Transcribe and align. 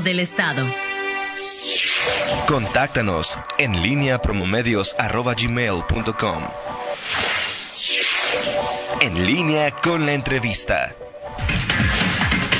del 0.00 0.20
Estado. 0.20 0.66
Contáctanos 2.46 3.38
en 3.58 3.82
línea 3.82 4.20
promomedios.com. 4.20 6.44
En 9.00 9.26
línea 9.26 9.72
con 9.72 10.06
la 10.06 10.14
entrevista. 10.14 10.94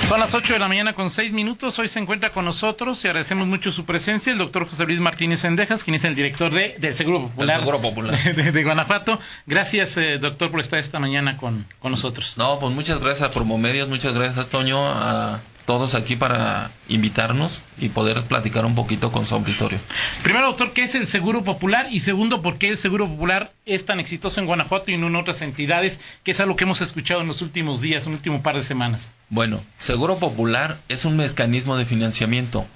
Son 0.08 0.20
las 0.20 0.34
8 0.34 0.52
de 0.52 0.58
la 0.58 0.68
mañana 0.68 0.92
con 0.92 1.10
6 1.10 1.32
minutos. 1.32 1.78
Hoy 1.78 1.88
se 1.88 1.98
encuentra 1.98 2.30
con 2.30 2.44
nosotros 2.44 3.02
y 3.04 3.08
agradecemos 3.08 3.46
mucho 3.46 3.72
su 3.72 3.84
presencia 3.84 4.32
el 4.32 4.38
doctor 4.38 4.68
José 4.68 4.84
Luis 4.84 5.00
Martínez 5.00 5.44
Endejas, 5.44 5.82
quien 5.82 5.94
es 5.94 6.04
el 6.04 6.14
director 6.14 6.52
de, 6.52 6.76
del 6.78 6.94
Seguro 6.94 7.22
Popular, 7.22 7.58
Seguro 7.58 7.80
Popular. 7.80 8.22
De, 8.34 8.52
de, 8.52 8.64
Guanajuato. 8.64 9.18
Gracias, 9.46 9.96
eh, 9.96 10.18
doctor, 10.18 10.50
por 10.50 10.60
estar 10.60 10.78
esta 10.78 10.98
mañana 10.98 11.38
con, 11.38 11.66
con 11.78 11.90
nosotros. 11.90 12.36
No, 12.36 12.58
pues 12.58 12.74
muchas 12.74 13.00
gracias 13.00 13.30
a 13.30 13.32
Promomedios, 13.32 13.88
muchas 13.88 14.14
gracias 14.14 14.38
a 14.38 14.48
Toño, 14.48 14.86
a 14.86 15.40
todos 15.66 15.94
aquí 15.94 16.16
para 16.16 16.70
invitarnos 16.88 17.62
y 17.78 17.88
poder 17.88 18.22
platicar 18.22 18.66
un 18.66 18.74
poquito 18.74 19.10
con 19.10 19.26
su 19.26 19.34
auditorio. 19.34 19.78
Primero, 20.22 20.48
doctor, 20.48 20.72
¿qué 20.72 20.82
es 20.82 20.94
el 20.94 21.06
Seguro 21.06 21.42
Popular? 21.44 21.88
Y 21.90 22.00
segundo, 22.00 22.42
¿por 22.42 22.58
qué 22.58 22.68
el 22.68 22.76
Seguro 22.76 23.06
Popular 23.06 23.52
es 23.64 23.86
tan 23.86 24.00
exitoso 24.00 24.40
en 24.40 24.46
Guanajuato 24.46 24.90
y 24.90 24.96
no 24.96 25.06
en 25.06 25.16
otras 25.16 25.40
entidades? 25.42 26.00
Que 26.22 26.32
es 26.32 26.40
algo 26.40 26.56
que 26.56 26.64
hemos 26.64 26.80
escuchado 26.80 27.22
en 27.22 27.28
los 27.28 27.40
últimos 27.42 27.80
días, 27.80 28.04
en 28.04 28.12
el 28.12 28.16
último 28.18 28.42
par 28.42 28.56
de 28.56 28.62
semanas. 28.62 29.12
Bueno, 29.30 29.60
Seguro 29.78 30.18
Popular 30.18 30.78
es 30.88 31.04
un 31.04 31.16
mecanismo 31.16 31.76
de 31.76 31.86
financiamiento 31.86 32.66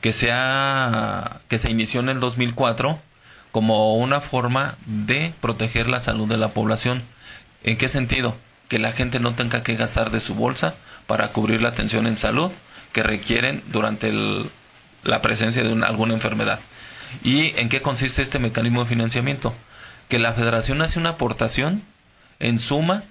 que 0.00 0.12
se, 0.12 0.30
ha, 0.32 1.40
que 1.48 1.58
se 1.58 1.70
inició 1.70 2.00
en 2.00 2.10
el 2.10 2.20
2004 2.20 3.00
como 3.50 3.96
una 3.96 4.20
forma 4.20 4.76
de 4.84 5.32
proteger 5.40 5.88
la 5.88 6.00
salud 6.00 6.28
de 6.28 6.36
la 6.36 6.48
población. 6.48 7.02
¿En 7.64 7.76
qué 7.78 7.88
sentido? 7.88 8.36
Que 8.68 8.78
la 8.78 8.92
gente 8.92 9.20
no 9.20 9.34
tenga 9.34 9.62
que 9.62 9.76
gastar 9.76 10.10
de 10.10 10.20
su 10.20 10.34
bolsa 10.34 10.74
para 11.06 11.28
cubrir 11.28 11.62
la 11.62 11.68
atención 11.68 12.06
en 12.06 12.16
salud 12.16 12.50
que 12.92 13.02
requieren 13.02 13.62
durante 13.68 14.08
el, 14.08 14.50
la 15.04 15.22
presencia 15.22 15.62
de 15.62 15.72
una, 15.72 15.86
alguna 15.86 16.14
enfermedad. 16.14 16.58
¿Y 17.22 17.58
en 17.60 17.68
qué 17.68 17.82
consiste 17.82 18.22
este 18.22 18.38
mecanismo 18.38 18.82
de 18.82 18.88
financiamiento? 18.88 19.54
Que 20.08 20.18
la 20.18 20.32
federación 20.32 20.82
hace 20.82 20.98
una 20.98 21.10
aportación 21.10 21.82
en 22.38 22.58
suma 22.58 23.04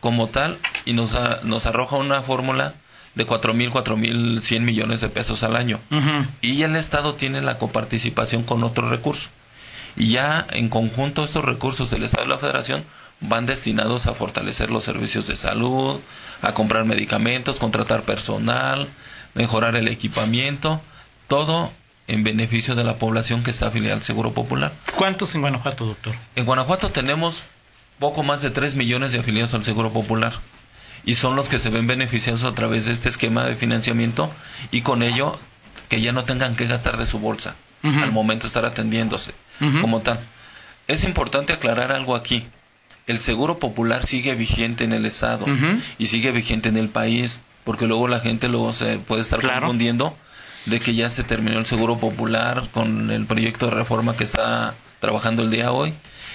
como 0.00 0.28
tal 0.28 0.58
y 0.84 0.92
nos, 0.92 1.14
a, 1.14 1.40
nos 1.42 1.66
arroja 1.66 1.96
una 1.96 2.22
fórmula 2.22 2.74
de 3.14 3.26
4.000, 3.26 3.72
4.100 3.72 4.60
millones 4.60 5.00
de 5.00 5.08
pesos 5.08 5.42
al 5.42 5.56
año. 5.56 5.80
Uh 5.90 5.96
-huh. 5.96 6.26
Y 6.42 6.62
el 6.62 6.76
Estado 6.76 7.14
tiene 7.14 7.40
la 7.40 7.58
coparticipación 7.58 8.42
con 8.42 8.62
otro 8.62 8.88
recurso. 8.90 9.30
Y 9.96 10.10
ya 10.10 10.46
en 10.50 10.68
conjunto 10.68 11.24
estos 11.24 11.44
recursos 11.44 11.90
del 11.90 12.04
Estado 12.04 12.26
y 12.26 12.28
la 12.28 12.38
Federación 12.38 12.84
van 13.20 13.46
destinados 13.46 14.06
a 14.06 14.14
fortalecer 14.14 14.70
los 14.70 14.84
servicios 14.84 15.26
de 15.26 15.36
salud, 15.36 16.00
a 16.42 16.52
comprar 16.54 16.84
medicamentos, 16.84 17.58
contratar 17.58 18.02
personal, 18.02 18.88
mejorar 19.34 19.76
el 19.76 19.88
equipamiento, 19.88 20.80
todo 21.28 21.72
en 22.08 22.24
beneficio 22.24 22.74
de 22.74 22.84
la 22.84 22.96
población 22.96 23.42
que 23.42 23.50
está 23.50 23.68
afiliada 23.68 23.96
al 23.96 24.02
Seguro 24.02 24.32
Popular. 24.32 24.72
¿Cuántos 24.96 25.34
en 25.34 25.40
Guanajuato, 25.40 25.86
doctor? 25.86 26.14
En 26.36 26.44
Guanajuato 26.44 26.90
tenemos 26.90 27.44
poco 27.98 28.22
más 28.22 28.42
de 28.42 28.50
3 28.50 28.74
millones 28.76 29.12
de 29.12 29.18
afiliados 29.18 29.54
al 29.54 29.64
Seguro 29.64 29.92
Popular 29.92 30.32
y 31.04 31.14
son 31.14 31.36
los 31.36 31.48
que 31.48 31.58
se 31.58 31.70
ven 31.70 31.86
beneficiados 31.86 32.44
a 32.44 32.52
través 32.52 32.84
de 32.84 32.92
este 32.92 33.08
esquema 33.08 33.44
de 33.44 33.56
financiamiento 33.56 34.30
y 34.70 34.82
con 34.82 35.02
ello 35.02 35.38
que 35.88 36.00
ya 36.00 36.12
no 36.12 36.24
tengan 36.24 36.56
que 36.56 36.66
gastar 36.66 36.96
de 36.96 37.06
su 37.06 37.18
bolsa 37.18 37.54
uh 37.82 37.88
-huh. 37.88 38.02
al 38.02 38.12
momento 38.12 38.42
de 38.42 38.48
estar 38.48 38.64
atendiéndose 38.64 39.32
uh 39.60 39.64
-huh. 39.64 39.80
como 39.80 40.00
tal. 40.00 40.18
Es 40.88 41.04
importante 41.04 41.52
aclarar 41.52 41.90
algo 41.92 42.14
aquí 42.14 42.46
el 43.06 43.20
seguro 43.20 43.58
popular 43.58 44.04
sigue 44.04 44.34
vigente 44.34 44.84
en 44.84 44.92
el 44.92 45.06
estado 45.06 45.44
uh 45.46 45.48
-huh. 45.48 45.80
y 45.98 46.06
sigue 46.06 46.32
vigente 46.32 46.68
en 46.68 46.76
el 46.76 46.88
país 46.88 47.40
porque 47.64 47.86
luego 47.86 48.08
la 48.08 48.20
gente 48.20 48.48
luego 48.48 48.72
se 48.72 48.98
puede 48.98 49.22
estar 49.22 49.40
claro. 49.40 49.60
confundiendo 49.60 50.16
de 50.66 50.80
que 50.80 50.94
ya 50.94 51.08
se 51.10 51.22
terminó 51.22 51.58
el 51.58 51.66
seguro 51.66 51.98
popular 51.98 52.64
con 52.72 53.10
el 53.10 53.26
proyecto 53.26 53.66
de 53.66 53.72
reforma 53.72 54.16
que 54.16 54.24
está 54.24 54.74
trabajando 55.00 55.42
el 55.42 55.50
día 55.50 55.64
de 55.64 55.70
hoy 55.70 55.92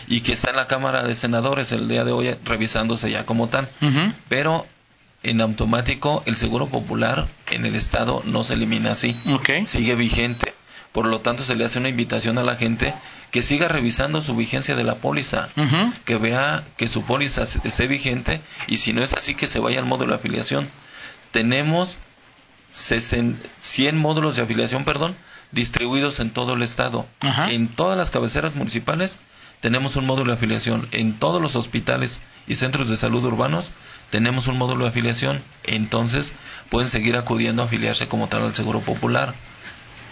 y 0.07 0.21
que 0.21 0.33
está 0.33 0.49
en 0.49 0.55
la 0.55 0.67
Cámara 0.67 1.03
de 1.03 1.13
Senadores 1.15 1.71
el 1.71 1.87
día 1.87 2.03
de 2.03 2.11
hoy 2.11 2.35
revisándose 2.45 3.11
ya 3.11 3.25
como 3.25 3.47
tal. 3.47 3.67
Uh 3.81 3.85
-huh. 3.85 4.13
Pero 4.29 4.65
en 5.23 5.41
automático 5.41 6.23
el 6.25 6.37
seguro 6.37 6.67
popular 6.67 7.27
en 7.49 7.65
el 7.65 7.75
estado 7.75 8.23
no 8.25 8.43
se 8.43 8.53
elimina 8.53 8.91
así. 8.91 9.15
Okay. 9.25 9.65
Sigue 9.65 9.95
vigente. 9.95 10.53
Por 10.91 11.05
lo 11.05 11.21
tanto, 11.21 11.43
se 11.43 11.55
le 11.55 11.63
hace 11.65 11.79
una 11.79 11.89
invitación 11.89 12.37
a 12.37 12.43
la 12.43 12.55
gente 12.55 12.93
que 13.31 13.41
siga 13.41 13.67
revisando 13.69 14.21
su 14.21 14.35
vigencia 14.35 14.75
de 14.75 14.83
la 14.83 14.95
póliza, 14.95 15.47
uh 15.55 15.61
-huh. 15.61 15.93
que 16.03 16.17
vea 16.17 16.63
que 16.75 16.87
su 16.89 17.03
póliza 17.03 17.43
esté 17.43 17.87
vigente 17.87 18.41
y 18.67 18.77
si 18.77 18.91
no 18.91 19.01
es 19.01 19.13
así, 19.13 19.35
que 19.35 19.47
se 19.47 19.59
vaya 19.59 19.79
al 19.79 19.85
módulo 19.85 20.11
de 20.11 20.19
afiliación. 20.19 20.67
Tenemos 21.31 21.97
100 22.73 23.97
módulos 23.97 24.35
de 24.35 24.41
afiliación, 24.43 24.83
perdón, 24.85 25.15
distribuidos 25.51 26.19
en 26.19 26.31
todo 26.31 26.53
el 26.53 26.61
estado. 26.61 27.05
Uh 27.23 27.27
-huh. 27.27 27.51
En 27.51 27.67
todas 27.67 27.97
las 27.97 28.11
cabeceras 28.11 28.55
municipales 28.55 29.17
tenemos 29.61 29.95
un 29.95 30.05
módulo 30.05 30.31
de 30.31 30.37
afiliación. 30.37 30.87
En 30.91 31.13
todos 31.13 31.41
los 31.41 31.55
hospitales 31.55 32.19
y 32.47 32.55
centros 32.55 32.89
de 32.89 32.95
salud 32.97 33.23
urbanos 33.23 33.71
tenemos 34.09 34.47
un 34.47 34.57
módulo 34.57 34.83
de 34.85 34.89
afiliación. 34.89 35.41
Entonces 35.63 36.33
pueden 36.69 36.89
seguir 36.89 37.15
acudiendo 37.15 37.61
a 37.61 37.65
afiliarse 37.65 38.07
como 38.07 38.27
tal 38.27 38.43
al 38.43 38.55
Seguro 38.55 38.81
Popular. 38.81 39.33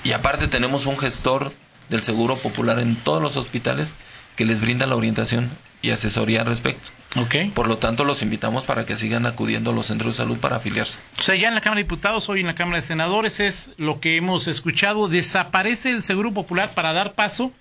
Y 0.04 0.14
aparte 0.14 0.48
tenemos 0.48 0.86
un 0.86 0.98
gestor 0.98 1.52
del 1.90 2.04
Seguro 2.04 2.38
Popular 2.38 2.80
en 2.80 2.96
todos 2.96 3.22
los 3.22 3.36
hospitales 3.38 3.94
que 4.36 4.46
les 4.46 4.62
brinda 4.62 4.86
la 4.86 4.96
orientación 4.96 5.50
y 5.82 5.92
asesoría 5.92 6.42
al 6.42 6.48
respecto. 6.48 6.92
Okay. 7.16 7.50
Por 7.50 7.68
lo 7.68 7.78
tanto, 7.78 8.04
los 8.04 8.22
invitamos 8.22 8.64
para 8.64 8.86
que 8.86 8.96
sigan 8.96 9.26
acudiendo 9.26 9.72
a 9.72 9.74
los 9.74 9.88
centros 9.88 10.16
de 10.16 10.24
salud 10.24 10.38
para 10.38 10.58
afiliarse. 10.58 11.00
O 11.20 11.24
sea, 11.24 11.36
ya 11.36 11.48
en 11.48 11.56
la 11.56 11.62
Cámara 11.62 11.80
de 11.80 11.84
Diputados, 11.84 12.30
hoy 12.30 12.42
en 12.42 12.48
la 12.48 12.56
Cámara 12.56 12.82
de 12.82 12.88
Senadores, 12.88 13.40
es 13.40 13.72
lo 13.78 14.00
que 14.00 14.16
hemos 14.16 14.48
escuchado, 14.48 15.08
desaparece 15.08 15.90
el 15.90 16.04
Seguro 16.04 16.32
Popular 16.32 16.72
para 16.74 16.94
dar 16.94 17.14
paso 17.14 17.52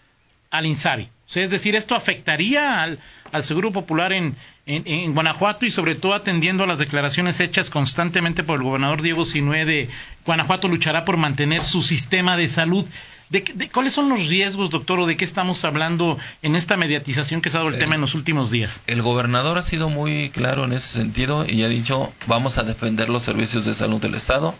al 0.50 0.66
INSABI. 0.66 1.04
O 1.04 1.30
sea, 1.30 1.44
es 1.44 1.50
decir, 1.50 1.76
esto 1.76 1.94
afectaría 1.94 2.82
al, 2.82 2.98
al 3.32 3.44
Seguro 3.44 3.70
Popular 3.70 4.14
en, 4.14 4.34
en, 4.64 4.82
en, 4.86 5.14
Guanajuato 5.14 5.66
y 5.66 5.70
sobre 5.70 5.94
todo 5.94 6.14
atendiendo 6.14 6.64
a 6.64 6.66
las 6.66 6.78
declaraciones 6.78 7.40
hechas 7.40 7.68
constantemente 7.68 8.42
por 8.42 8.56
el 8.56 8.62
gobernador 8.62 9.02
Diego 9.02 9.26
Sinue 9.26 9.66
de 9.66 9.90
Guanajuato 10.24 10.68
luchará 10.68 11.04
por 11.04 11.18
mantener 11.18 11.64
su 11.64 11.82
sistema 11.82 12.38
de 12.38 12.48
salud. 12.48 12.86
¿De, 13.28 13.44
de, 13.54 13.68
cuáles 13.68 13.92
son 13.92 14.08
los 14.08 14.26
riesgos, 14.26 14.70
doctor, 14.70 15.00
o 15.00 15.06
de 15.06 15.18
qué 15.18 15.26
estamos 15.26 15.62
hablando 15.66 16.16
en 16.40 16.56
esta 16.56 16.78
mediatización 16.78 17.42
que 17.42 17.50
se 17.50 17.58
ha 17.58 17.60
dado 17.60 17.68
el, 17.68 17.74
el 17.74 17.80
tema 17.80 17.94
en 17.96 18.00
los 18.00 18.14
últimos 18.14 18.50
días? 18.50 18.82
El 18.86 19.02
gobernador 19.02 19.58
ha 19.58 19.62
sido 19.62 19.90
muy 19.90 20.30
claro 20.30 20.64
en 20.64 20.72
ese 20.72 20.88
sentido 20.88 21.44
y 21.46 21.62
ha 21.62 21.68
dicho 21.68 22.10
vamos 22.26 22.56
a 22.56 22.62
defender 22.62 23.10
los 23.10 23.22
servicios 23.22 23.66
de 23.66 23.74
salud 23.74 24.00
del 24.00 24.14
Estado, 24.14 24.54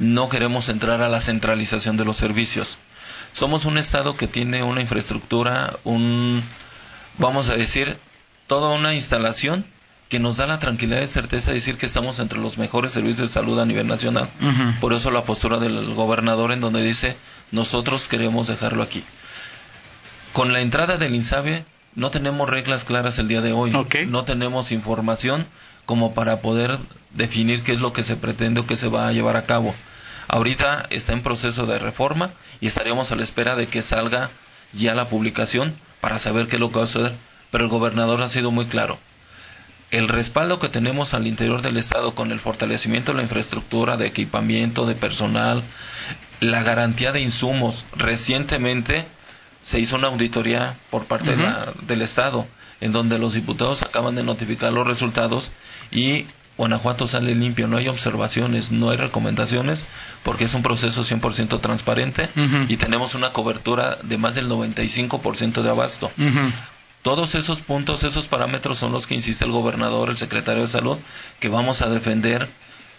no 0.00 0.28
queremos 0.28 0.68
entrar 0.68 1.02
a 1.02 1.08
la 1.08 1.20
centralización 1.20 1.96
de 1.96 2.04
los 2.04 2.16
servicios. 2.16 2.78
Somos 3.32 3.64
un 3.64 3.78
Estado 3.78 4.16
que 4.16 4.26
tiene 4.26 4.62
una 4.62 4.80
infraestructura, 4.80 5.76
un, 5.84 6.42
vamos 7.18 7.48
a 7.48 7.56
decir, 7.56 7.96
toda 8.46 8.74
una 8.74 8.94
instalación 8.94 9.64
que 10.08 10.18
nos 10.18 10.36
da 10.36 10.46
la 10.46 10.58
tranquilidad 10.58 11.02
y 11.02 11.06
certeza 11.06 11.50
de 11.50 11.56
decir 11.56 11.78
que 11.78 11.86
estamos 11.86 12.18
entre 12.18 12.40
los 12.40 12.58
mejores 12.58 12.90
servicios 12.90 13.28
de 13.28 13.32
salud 13.32 13.58
a 13.60 13.64
nivel 13.64 13.86
nacional. 13.86 14.28
Uh 14.40 14.46
-huh. 14.46 14.80
Por 14.80 14.92
eso 14.92 15.12
la 15.12 15.22
postura 15.24 15.58
del 15.58 15.94
gobernador 15.94 16.50
en 16.50 16.60
donde 16.60 16.82
dice, 16.82 17.16
nosotros 17.52 18.08
queremos 18.08 18.48
dejarlo 18.48 18.82
aquí. 18.82 19.04
Con 20.32 20.52
la 20.52 20.60
entrada 20.60 20.96
del 20.96 21.14
INSABE 21.14 21.64
no 21.94 22.10
tenemos 22.10 22.50
reglas 22.50 22.84
claras 22.84 23.18
el 23.18 23.28
día 23.28 23.40
de 23.40 23.52
hoy. 23.52 23.74
Okay. 23.74 24.06
No 24.06 24.24
tenemos 24.24 24.72
información 24.72 25.46
como 25.86 26.14
para 26.14 26.40
poder 26.40 26.78
definir 27.10 27.62
qué 27.62 27.72
es 27.72 27.80
lo 27.80 27.92
que 27.92 28.04
se 28.04 28.16
pretende 28.16 28.60
o 28.60 28.66
qué 28.66 28.76
se 28.76 28.88
va 28.88 29.08
a 29.08 29.12
llevar 29.12 29.36
a 29.36 29.44
cabo. 29.46 29.74
Ahorita 30.32 30.86
está 30.90 31.12
en 31.12 31.22
proceso 31.22 31.66
de 31.66 31.80
reforma 31.80 32.30
y 32.60 32.68
estaríamos 32.68 33.10
a 33.10 33.16
la 33.16 33.24
espera 33.24 33.56
de 33.56 33.66
que 33.66 33.82
salga 33.82 34.30
ya 34.72 34.94
la 34.94 35.08
publicación 35.08 35.74
para 36.00 36.20
saber 36.20 36.46
qué 36.46 36.54
es 36.54 36.60
lo 36.60 36.70
que 36.70 36.78
va 36.78 36.84
a 36.84 36.86
suceder. 36.88 37.12
Pero 37.50 37.64
el 37.64 37.70
gobernador 37.70 38.22
ha 38.22 38.28
sido 38.28 38.52
muy 38.52 38.66
claro. 38.66 38.96
El 39.90 40.06
respaldo 40.06 40.60
que 40.60 40.68
tenemos 40.68 41.14
al 41.14 41.26
interior 41.26 41.62
del 41.62 41.76
Estado 41.76 42.14
con 42.14 42.30
el 42.30 42.38
fortalecimiento 42.38 43.10
de 43.10 43.16
la 43.16 43.24
infraestructura, 43.24 43.96
de 43.96 44.06
equipamiento, 44.06 44.86
de 44.86 44.94
personal, 44.94 45.64
la 46.38 46.62
garantía 46.62 47.10
de 47.10 47.20
insumos. 47.22 47.84
Recientemente 47.96 49.04
se 49.64 49.80
hizo 49.80 49.96
una 49.96 50.06
auditoría 50.06 50.76
por 50.90 51.06
parte 51.06 51.30
uh 51.30 51.32
-huh. 51.32 51.36
de 51.38 51.42
la, 51.42 51.72
del 51.88 52.02
Estado 52.02 52.46
en 52.80 52.92
donde 52.92 53.18
los 53.18 53.34
diputados 53.34 53.82
acaban 53.82 54.14
de 54.14 54.22
notificar 54.22 54.72
los 54.72 54.86
resultados 54.86 55.50
y 55.90 56.26
Guanajuato 56.60 57.08
sale 57.08 57.34
limpio, 57.34 57.68
no 57.68 57.78
hay 57.78 57.88
observaciones, 57.88 58.70
no 58.70 58.90
hay 58.90 58.98
recomendaciones, 58.98 59.86
porque 60.22 60.44
es 60.44 60.52
un 60.52 60.62
proceso 60.62 61.02
100% 61.02 61.58
transparente 61.62 62.28
uh 62.36 62.40
-huh. 62.40 62.66
y 62.68 62.76
tenemos 62.76 63.14
una 63.14 63.32
cobertura 63.32 63.96
de 64.02 64.18
más 64.18 64.34
del 64.34 64.46
95% 64.46 65.62
de 65.62 65.70
abasto. 65.70 66.12
Uh 66.18 66.22
-huh. 66.22 66.52
Todos 67.00 67.34
esos 67.34 67.62
puntos, 67.62 68.02
esos 68.02 68.28
parámetros 68.28 68.76
son 68.76 68.92
los 68.92 69.06
que 69.06 69.14
insiste 69.14 69.46
el 69.46 69.52
gobernador, 69.52 70.10
el 70.10 70.18
secretario 70.18 70.60
de 70.60 70.68
salud, 70.68 70.98
que 71.38 71.48
vamos 71.48 71.80
a 71.80 71.88
defender 71.88 72.46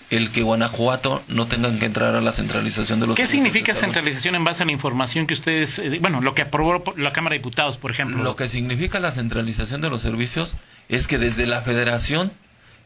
el 0.10 0.32
que 0.32 0.42
Guanajuato 0.42 1.22
no 1.28 1.46
tengan 1.46 1.78
que 1.78 1.86
entrar 1.86 2.16
a 2.16 2.22
la 2.22 2.32
centralización 2.32 3.00
de 3.00 3.06
los 3.06 3.16
¿Qué 3.16 3.28
significa 3.28 3.76
centralización 3.76 4.34
en 4.34 4.44
base 4.44 4.64
a 4.64 4.66
la 4.66 4.72
información 4.72 5.28
que 5.28 5.36
ustedes, 5.36 5.78
eh, 5.78 6.00
bueno, 6.02 6.20
lo 6.20 6.34
que 6.34 6.42
aprobó 6.42 6.84
la 6.98 7.14
Cámara 7.14 7.36
de 7.36 7.40
Diputados, 7.40 7.78
por 7.78 7.92
ejemplo? 7.92 8.24
Lo 8.24 8.36
que 8.36 8.50
significa 8.50 9.00
la 9.00 9.12
centralización 9.12 9.82
de 9.82 9.92
los 9.92 10.02
servicios 10.02 10.56
es 10.90 11.06
que 11.06 11.20
desde 11.20 11.46
la 11.46 11.62
federación 11.62 12.32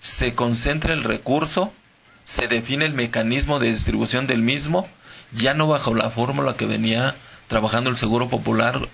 se 0.05 0.35
concentra 0.35 0.93
el 0.93 1.03
recurso, 1.03 1.73
se 2.25 2.47
define 2.47 2.85
el 2.85 2.93
mecanismo 2.93 3.57
de 3.57 3.71
distribución 3.71 4.27
del 4.27 4.43
mismo 4.43 4.87
ya 5.31 5.55
no 5.55 5.67
bajo 5.67 5.95
la 5.95 6.11
fórmula 6.11 6.55
que 6.55 6.67
venía 6.67 7.15
trabajando 7.47 7.89
el 7.89 7.97
Seguro 7.97 8.29
Popular, 8.29 8.87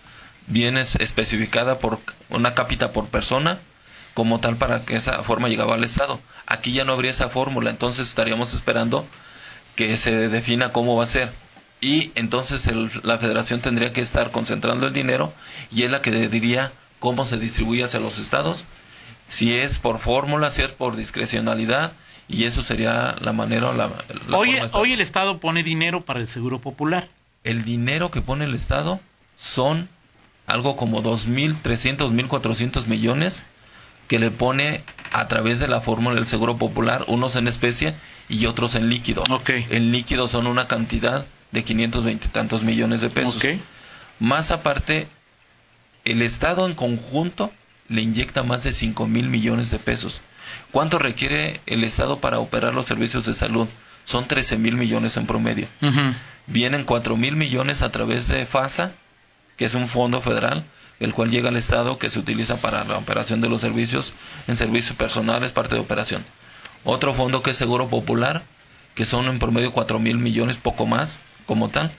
viene 0.48 0.80
especificada 0.82 1.80
por 1.80 2.00
una 2.30 2.54
cápita 2.54 2.94
por 2.94 3.08
persona, 3.08 3.60
como 4.14 4.40
tal 4.40 4.56
para 4.56 4.86
que 4.86 4.96
esa 4.96 5.22
forma 5.24 5.50
llegaba 5.50 5.76
al 5.76 5.84
Estado. 5.84 6.20
Aquí 6.46 6.72
ya 6.72 6.86
no 6.86 6.94
habría 6.94 7.12
esa 7.12 7.28
fórmula, 7.30 7.70
entonces 7.70 8.08
estaríamos 8.08 8.54
esperando 8.54 9.06
que 9.76 9.98
se 9.98 10.30
defina 10.30 10.72
cómo 10.72 10.96
va 10.96 11.04
a 11.04 11.08
ser. 11.08 11.30
Y 11.82 12.14
entonces 12.16 12.70
la 13.04 13.18
federación 13.18 13.60
tendría 13.60 13.92
que 13.92 14.02
estar 14.02 14.32
concentrando 14.32 14.88
el 14.88 14.94
dinero 14.94 15.34
y 15.72 15.84
es 15.84 15.92
la 15.92 16.02
que 16.02 16.12
diría 16.12 16.72
cómo 17.00 17.26
se 17.26 17.38
distribuye 17.38 17.84
hacia 17.84 18.00
los 18.00 18.20
estados, 18.20 18.64
si 19.32 19.58
es 19.58 19.80
por 19.80 20.00
fórmula, 20.00 20.52
si 20.52 20.62
es 20.62 20.68
por 20.68 20.98
discrecionalidad, 20.98 21.94
y 22.28 22.44
eso 22.44 22.62
sería 22.62 23.16
la 23.22 23.32
manera. 23.32 23.72
La, 23.72 23.90
hoy, 24.36 24.58
hoy 24.74 24.92
el 24.92 25.00
Estado 25.00 25.38
pone 25.38 25.64
dinero 25.64 26.02
para 26.02 26.20
el 26.20 26.28
Seguro 26.28 26.60
Popular. 26.60 27.08
El 27.46 27.64
dinero 27.64 28.12
que 28.12 28.22
pone 28.22 28.44
el 28.44 28.54
Estado 28.54 29.00
son 29.38 29.88
algo 30.48 30.76
como 30.76 31.02
2.300, 31.02 32.12
1.400 32.12 32.88
millones 32.88 33.46
que 34.10 34.20
le 34.20 34.32
pone 34.32 34.84
a 35.14 35.30
través 35.30 35.62
de 35.62 35.70
la 35.70 35.80
fórmula 35.80 36.16
del 36.16 36.28
Seguro 36.28 36.58
Popular, 36.58 37.06
unos 37.08 37.38
en 37.38 37.48
especie 37.48 37.94
y 38.28 38.48
otros 38.48 38.76
en 38.76 38.90
líquido. 38.90 39.24
Okay. 39.30 39.66
En 39.70 39.94
líquido 39.94 40.28
son 40.28 40.46
una 40.46 40.68
cantidad 40.68 41.26
de 41.52 41.64
520 41.64 42.28
y 42.28 42.30
tantos 42.32 42.64
millones 42.64 43.00
de 43.00 43.10
pesos. 43.10 43.38
Okay. 43.38 43.62
Más 44.20 44.52
aparte, 44.52 45.08
el 46.04 46.22
Estado 46.22 46.66
en 46.66 46.76
conjunto 46.76 47.50
le 47.92 48.02
inyecta 48.02 48.44
más 48.44 48.64
de 48.64 48.74
5 48.74 49.06
mil 49.08 49.28
millones 49.28 49.70
de 49.70 49.78
pesos. 49.78 50.22
¿Cuánto 50.72 50.98
requiere 50.98 51.60
el 51.66 51.84
Estado 51.84 52.20
para 52.20 52.40
operar 52.40 52.74
los 52.74 52.86
servicios 52.86 53.26
de 53.26 53.34
salud? 53.34 53.68
Son 54.06 54.28
13 54.28 54.58
mil 54.58 54.76
millones 54.76 55.18
en 55.18 55.28
promedio. 55.28 55.68
Vienen 56.48 56.86
4 56.86 57.18
mil 57.18 57.36
millones 57.36 57.82
a 57.82 57.92
través 57.92 58.28
de 58.28 58.46
FASA, 58.46 58.92
que 59.58 59.66
es 59.66 59.74
un 59.74 59.88
fondo 59.88 60.22
federal, 60.22 60.64
el 61.00 61.14
cual 61.14 61.30
llega 61.30 61.50
al 61.50 61.58
Estado 61.58 62.00
que 62.00 62.10
se 62.10 62.20
utiliza 62.20 62.58
para 62.58 62.84
la 62.86 62.98
operación 62.98 63.42
de 63.42 63.50
los 63.50 63.62
servicios 63.62 64.14
en 64.48 64.56
servicios 64.56 64.96
personales, 64.96 65.52
parte 65.52 65.76
de 65.76 65.82
operación. 65.82 66.24
Otro 66.84 67.14
fondo 67.14 67.44
que 67.44 67.52
es 67.52 67.58
Seguro 67.58 67.90
Popular, 67.90 68.42
que 68.96 69.06
son 69.06 69.28
en 69.28 69.40
promedio 69.40 69.72
4 69.72 70.00
mil 70.00 70.18
millones, 70.18 70.58
poco 70.58 70.86
más, 70.86 71.20
como 71.46 71.70
tal 71.70 71.92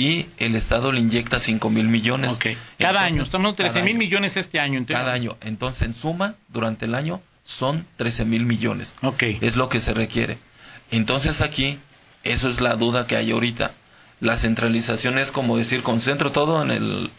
y 0.00 0.26
el 0.38 0.56
Estado 0.56 0.92
le 0.92 1.00
inyecta 1.00 1.38
5 1.38 1.68
mil 1.68 1.86
millones. 1.88 2.38
Cada 2.78 3.02
año, 3.02 3.22
estamos 3.22 3.54
13 3.54 3.82
mil 3.82 3.98
millones 3.98 4.34
este 4.38 4.58
año. 4.58 4.82
Cada 4.88 5.12
año. 5.12 5.36
Entonces, 5.42 5.82
en 5.82 5.92
suma, 5.92 6.36
durante 6.48 6.86
el 6.86 6.94
año 6.94 7.20
son 7.44 7.86
13 7.98 8.24
mil 8.24 8.46
millones. 8.46 8.94
Okay. 9.02 9.36
Es 9.42 9.56
lo 9.56 9.68
que 9.68 9.78
se 9.80 9.92
requiere. 9.92 10.38
Entonces 10.90 11.42
aquí, 11.42 11.78
eso 12.24 12.48
es 12.48 12.62
la 12.62 12.76
duda 12.76 13.06
que 13.06 13.16
hay 13.16 13.30
ahorita. 13.30 13.72
La 14.20 14.38
centralización 14.38 15.18
es 15.18 15.32
como 15.32 15.58
decir, 15.58 15.82
concentro 15.82 16.32
todo 16.32 16.62
en, 16.62 16.70
el, 16.70 17.10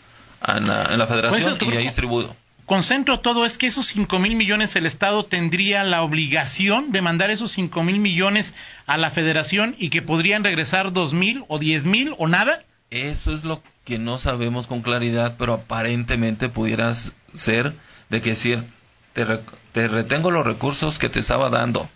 en, 0.47 0.67
la, 0.67 1.07
federación 1.07 1.57
pues 1.59 1.71
y 1.71 1.77
ahí 1.77 1.83
distribuyo. 1.83 2.35
Concentro 2.65 3.19
todo 3.19 3.45
es 3.45 3.59
que 3.59 3.67
esos 3.67 3.85
5 3.87 4.17
mil 4.17 4.35
millones 4.35 4.75
el 4.75 4.87
Estado 4.87 5.23
tendría 5.25 5.83
la 5.83 6.01
obligación 6.01 6.91
de 6.91 7.01
mandar 7.03 7.29
esos 7.29 7.51
5 7.51 7.83
mil 7.83 7.99
millones 7.99 8.55
a 8.87 8.97
la 8.97 9.11
federación 9.11 9.75
y 9.77 9.89
que 9.89 10.01
podrían 10.01 10.43
regresar 10.43 10.93
2 10.93 11.13
mil 11.13 11.43
o 11.47 11.59
10 11.59 11.85
mil 11.85 12.15
o 12.17 12.27
nada. 12.27 12.63
Eso 12.91 13.33
es 13.33 13.45
lo 13.45 13.63
que 13.85 13.97
no 13.97 14.17
sabemos 14.17 14.67
con 14.67 14.81
claridad, 14.81 15.35
pero 15.39 15.53
aparentemente 15.53 16.49
pudieras 16.49 17.13
ser 17.33 17.73
de 18.09 18.19
que 18.19 18.31
decir, 18.31 18.63
te, 19.13 19.25
te 19.71 19.87
retengo 19.87 20.29
los 20.29 20.45
recursos 20.45 20.99
que 20.99 21.07
te 21.07 21.19
estaba 21.19 21.49
dando, 21.49 21.89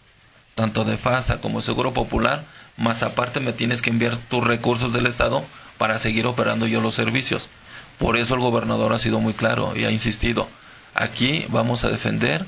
tanto 0.55 0.85
de 0.85 0.97
FASA 0.97 1.41
como 1.41 1.61
Seguro 1.61 1.93
Popular, 1.93 2.45
más 2.77 3.03
aparte 3.03 3.41
me 3.41 3.51
tienes 3.51 3.81
que 3.81 3.89
enviar 3.89 4.15
tus 4.15 4.41
recursos 4.45 4.93
del 4.93 5.05
Estado 5.05 5.43
para 5.77 5.99
seguir 5.99 6.25
operando 6.27 6.65
yo 6.65 6.79
los 6.79 6.95
servicios. 6.95 7.49
Por 7.97 8.15
eso 8.15 8.35
el 8.35 8.39
gobernador 8.39 8.93
ha 8.93 8.99
sido 8.99 9.19
muy 9.19 9.33
claro 9.33 9.73
y 9.75 9.83
ha 9.83 9.91
insistido, 9.91 10.47
aquí 10.93 11.45
vamos 11.49 11.83
a 11.83 11.89
defender 11.89 12.45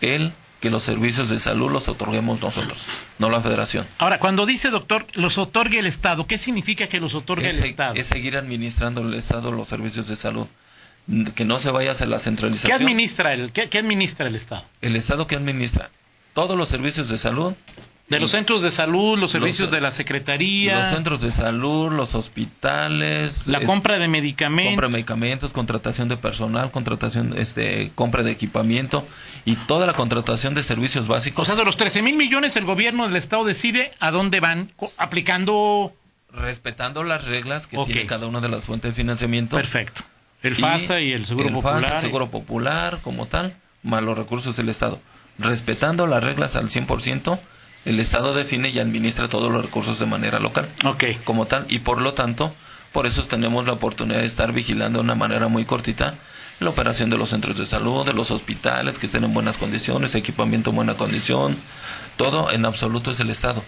el 0.00 0.32
que 0.60 0.70
los 0.70 0.82
servicios 0.82 1.28
de 1.28 1.38
salud 1.38 1.70
los 1.70 1.88
otorguemos 1.88 2.40
nosotros, 2.40 2.86
no 3.18 3.30
la 3.30 3.40
federación. 3.40 3.86
Ahora, 3.98 4.18
cuando 4.18 4.46
dice 4.46 4.70
doctor, 4.70 5.06
los 5.14 5.38
otorgue 5.38 5.78
el 5.78 5.86
Estado, 5.86 6.26
¿qué 6.26 6.38
significa 6.38 6.88
que 6.88 7.00
los 7.00 7.14
otorgue 7.14 7.50
el 7.50 7.58
Estado? 7.58 7.94
Es 7.94 8.06
seguir 8.06 8.36
administrando 8.36 9.02
el 9.02 9.14
Estado 9.14 9.52
los 9.52 9.68
servicios 9.68 10.08
de 10.08 10.16
salud, 10.16 10.46
que 11.34 11.44
no 11.44 11.58
se 11.58 11.70
vaya 11.70 11.92
hacia 11.92 12.06
la 12.06 12.18
centralización. 12.18 12.78
¿Qué 12.78 12.84
administra 12.84 13.34
el, 13.34 13.52
qué 13.52 13.78
administra 13.78 14.28
el 14.28 14.34
Estado? 14.34 14.64
El 14.80 14.96
Estado 14.96 15.26
que 15.26 15.36
administra 15.36 15.90
todos 16.32 16.56
los 16.56 16.68
servicios 16.68 17.08
de 17.08 17.18
salud 17.18 17.54
de 18.08 18.20
los 18.20 18.30
centros 18.30 18.62
de 18.62 18.70
salud, 18.70 19.18
los 19.18 19.32
servicios 19.32 19.70
de 19.70 19.80
la 19.80 19.90
Secretaría. 19.90 20.78
Los 20.78 20.90
centros 20.90 21.20
de 21.20 21.32
salud, 21.32 21.92
los 21.92 22.14
hospitales. 22.14 23.48
La 23.48 23.60
compra 23.60 23.98
de 23.98 24.06
medicamentos. 24.06 24.72
Compra 24.72 24.86
de 24.86 24.92
medicamentos, 24.92 25.52
contratación 25.52 26.08
de 26.08 26.16
personal, 26.16 26.70
contratación, 26.70 27.34
este, 27.36 27.90
compra 27.94 28.22
de 28.22 28.30
equipamiento 28.30 29.04
y 29.44 29.56
toda 29.56 29.86
la 29.86 29.94
contratación 29.94 30.54
de 30.54 30.62
servicios 30.62 31.08
básicos. 31.08 31.42
O 31.42 31.44
sea, 31.46 31.56
de 31.56 31.64
los 31.64 31.76
13 31.76 32.02
mil 32.02 32.16
millones 32.16 32.56
el 32.56 32.64
gobierno 32.64 33.06
del 33.06 33.16
Estado 33.16 33.44
decide 33.44 33.92
a 33.98 34.10
dónde 34.10 34.40
van 34.40 34.72
aplicando... 34.98 35.92
Respetando 36.32 37.02
las 37.02 37.24
reglas 37.24 37.66
que 37.66 37.78
tiene 37.86 38.06
cada 38.06 38.26
una 38.26 38.40
de 38.40 38.48
las 38.48 38.66
fuentes 38.66 38.90
de 38.92 38.94
financiamiento. 38.94 39.56
Perfecto. 39.56 40.02
El 40.42 40.54
FASA 40.54 41.00
y, 41.00 41.12
el 41.12 41.24
Seguro 41.24 41.48
Popular. 41.48 41.80
FASA, 41.80 41.94
el 41.94 42.00
Seguro 42.02 42.30
Popular 42.30 42.98
como 43.02 43.26
tal, 43.26 43.56
más 43.82 44.02
los 44.02 44.16
recursos 44.16 44.56
del 44.56 44.68
Estado. 44.68 45.00
Respetando 45.38 46.06
las 46.06 46.22
reglas 46.22 46.56
al 46.56 46.68
100%, 46.68 47.38
el 47.86 48.00
Estado 48.00 48.34
define 48.34 48.68
y 48.68 48.78
administra 48.80 49.28
todos 49.28 49.50
los 49.50 49.62
recursos 49.62 49.98
de 49.98 50.06
manera 50.06 50.40
local. 50.40 50.68
Okay. 50.84 51.18
Como 51.24 51.46
tal, 51.46 51.66
y 51.70 51.78
por 51.78 52.02
lo 52.02 52.14
tanto, 52.14 52.52
por 52.92 53.06
eso 53.06 53.22
tenemos 53.22 53.64
la 53.64 53.72
oportunidad 53.72 54.20
de 54.20 54.26
estar 54.26 54.52
vigilando 54.52 54.98
de 54.98 55.04
una 55.04 55.14
manera 55.14 55.48
muy 55.48 55.64
cortita 55.64 56.14
la 56.58 56.70
operación 56.70 57.10
de 57.10 57.18
los 57.18 57.28
centros 57.28 57.56
de 57.58 57.66
salud, 57.66 58.04
de 58.04 58.12
los 58.12 58.30
hospitales 58.30 58.98
que 58.98 59.06
estén 59.06 59.24
en 59.24 59.34
buenas 59.34 59.56
condiciones, 59.56 60.14
equipamiento 60.14 60.70
en 60.70 60.76
buena 60.76 60.94
condición, 60.94 61.56
todo 62.16 62.50
en 62.50 62.64
absoluto 62.64 63.10
es 63.10 63.20
el 63.20 63.30
Estado. 63.30 63.62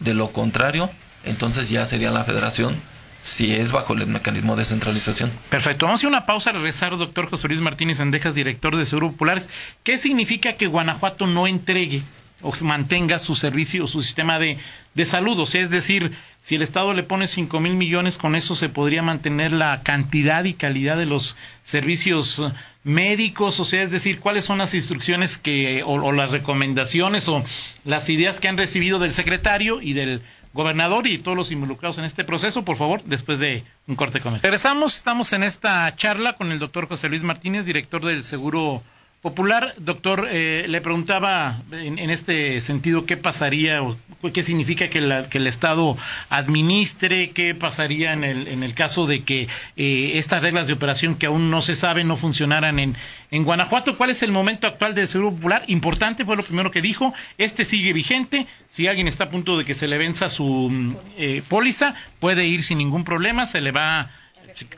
De 0.00 0.12
lo 0.12 0.30
contrario, 0.30 0.90
entonces 1.24 1.70
ya 1.70 1.86
sería 1.86 2.10
la 2.10 2.24
federación 2.24 2.76
si 3.22 3.54
es 3.54 3.72
bajo 3.72 3.94
el 3.94 4.06
mecanismo 4.08 4.56
de 4.56 4.66
centralización. 4.66 5.32
Perfecto. 5.48 5.86
Vamos 5.86 5.98
a 5.98 6.00
hacer 6.00 6.08
una 6.08 6.26
pausa, 6.26 6.52
regresar, 6.52 6.94
doctor 6.98 7.30
José 7.30 7.48
Luis 7.48 7.60
Martínez 7.60 8.00
Andejas, 8.00 8.34
director 8.34 8.76
de 8.76 8.84
Seguro 8.84 9.12
Populares. 9.12 9.48
¿Qué 9.82 9.96
significa 9.96 10.54
que 10.54 10.66
Guanajuato 10.66 11.26
no 11.26 11.46
entregue 11.46 12.02
o 12.44 12.52
mantenga 12.64 13.18
su 13.18 13.34
servicio, 13.34 13.88
su 13.88 14.02
sistema 14.02 14.38
de, 14.38 14.58
de 14.94 15.04
salud. 15.06 15.38
O 15.40 15.46
sea, 15.46 15.62
es 15.62 15.70
decir, 15.70 16.12
si 16.42 16.54
el 16.54 16.62
Estado 16.62 16.92
le 16.92 17.02
pone 17.02 17.26
cinco 17.26 17.58
mil 17.58 17.74
millones, 17.74 18.18
con 18.18 18.36
eso 18.36 18.54
se 18.54 18.68
podría 18.68 19.02
mantener 19.02 19.52
la 19.52 19.82
cantidad 19.82 20.44
y 20.44 20.54
calidad 20.54 20.96
de 20.96 21.06
los 21.06 21.36
servicios 21.62 22.42
médicos. 22.84 23.58
O 23.60 23.64
sea, 23.64 23.82
es 23.82 23.90
decir, 23.90 24.20
cuáles 24.20 24.44
son 24.44 24.58
las 24.58 24.74
instrucciones 24.74 25.38
que, 25.38 25.82
o, 25.84 26.12
las 26.12 26.30
recomendaciones 26.30 27.28
o 27.28 27.42
las 27.84 28.08
ideas 28.10 28.40
que 28.40 28.48
han 28.48 28.58
recibido 28.58 28.98
del 28.98 29.14
secretario 29.14 29.80
y 29.80 29.94
del 29.94 30.20
gobernador 30.52 31.06
y 31.06 31.18
todos 31.18 31.36
los 31.36 31.50
involucrados 31.50 31.98
en 31.98 32.04
este 32.04 32.22
proceso, 32.22 32.64
por 32.64 32.76
favor, 32.76 33.02
después 33.04 33.38
de 33.38 33.64
un 33.88 33.96
corte 33.96 34.20
comercial. 34.20 34.52
Regresamos, 34.52 34.96
estamos 34.96 35.32
en 35.32 35.42
esta 35.42 35.92
charla 35.96 36.34
con 36.34 36.52
el 36.52 36.60
doctor 36.60 36.86
José 36.86 37.08
Luis 37.08 37.22
Martínez, 37.22 37.64
director 37.64 38.04
del 38.04 38.22
Seguro 38.22 38.82
Popular, 39.24 39.72
doctor, 39.78 40.28
eh, 40.30 40.66
le 40.68 40.82
preguntaba 40.82 41.62
en, 41.72 42.10
este 42.10 42.60
sentido 42.60 43.06
qué 43.06 43.16
pasaría 43.16 43.82
o 43.82 43.96
qué 44.34 44.42
significa 44.42 44.90
que, 44.90 44.98
el 44.98 45.46
Estado 45.46 45.96
administre, 46.28 47.30
qué 47.30 47.54
pasaría 47.54 48.12
en 48.12 48.22
el, 48.22 48.48
en 48.48 48.62
el 48.62 48.74
caso 48.74 49.06
de 49.06 49.22
que 49.22 49.48
eh, 49.78 50.12
estas 50.16 50.42
reglas 50.42 50.66
de 50.66 50.74
operación 50.74 51.14
que 51.14 51.24
aún 51.24 51.50
no 51.50 51.62
se 51.62 51.74
saben 51.74 52.06
no 52.06 52.18
funcionaran 52.18 52.78
en, 52.78 52.96
en 53.30 53.44
Guanajuato. 53.44 53.96
¿Cuál 53.96 54.10
es 54.10 54.22
el 54.22 54.30
momento 54.30 54.66
actual 54.66 54.94
del 54.94 55.08
Seguro 55.08 55.30
Popular? 55.30 55.62
Importante, 55.68 56.26
fue 56.26 56.36
lo 56.36 56.42
primero 56.42 56.70
que 56.70 56.82
dijo. 56.82 57.14
Este 57.38 57.64
sigue 57.64 57.94
vigente. 57.94 58.46
Si 58.68 58.88
alguien 58.88 59.08
está 59.08 59.24
a 59.24 59.30
punto 59.30 59.56
de 59.56 59.64
que 59.64 59.72
se 59.72 59.88
le 59.88 59.96
venza 59.96 60.28
su 60.28 60.68
mm, 60.70 60.96
eh, 61.16 61.42
póliza, 61.48 61.94
puede 62.20 62.44
ir 62.46 62.62
sin 62.62 62.76
ningún 62.76 63.04
problema, 63.04 63.46
se 63.46 63.62
le 63.62 63.72
va 63.72 64.10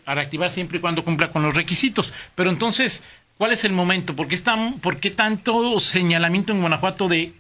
a 0.05 0.15
reactivar 0.15 0.53
siempre 0.53 0.79
y 0.79 0.81
cuando 0.81 1.03
cumpla 1.03 1.31
con 1.31 1.43
los 1.43 1.57
requisitos. 1.57 2.15
Pero 2.37 2.51
entonces, 2.51 3.03
¿Cuál 3.39 3.53
es 3.53 3.65
el 3.65 3.73
momento? 3.73 4.17
¿Por 4.17 4.29
qué, 4.29 4.41
¿Por 4.81 4.99
qué 4.99 5.11
tanto 5.11 5.79
señalamiento 5.79 6.53
en 6.53 6.61
Guanajuato 6.61 7.09
de 7.09 7.35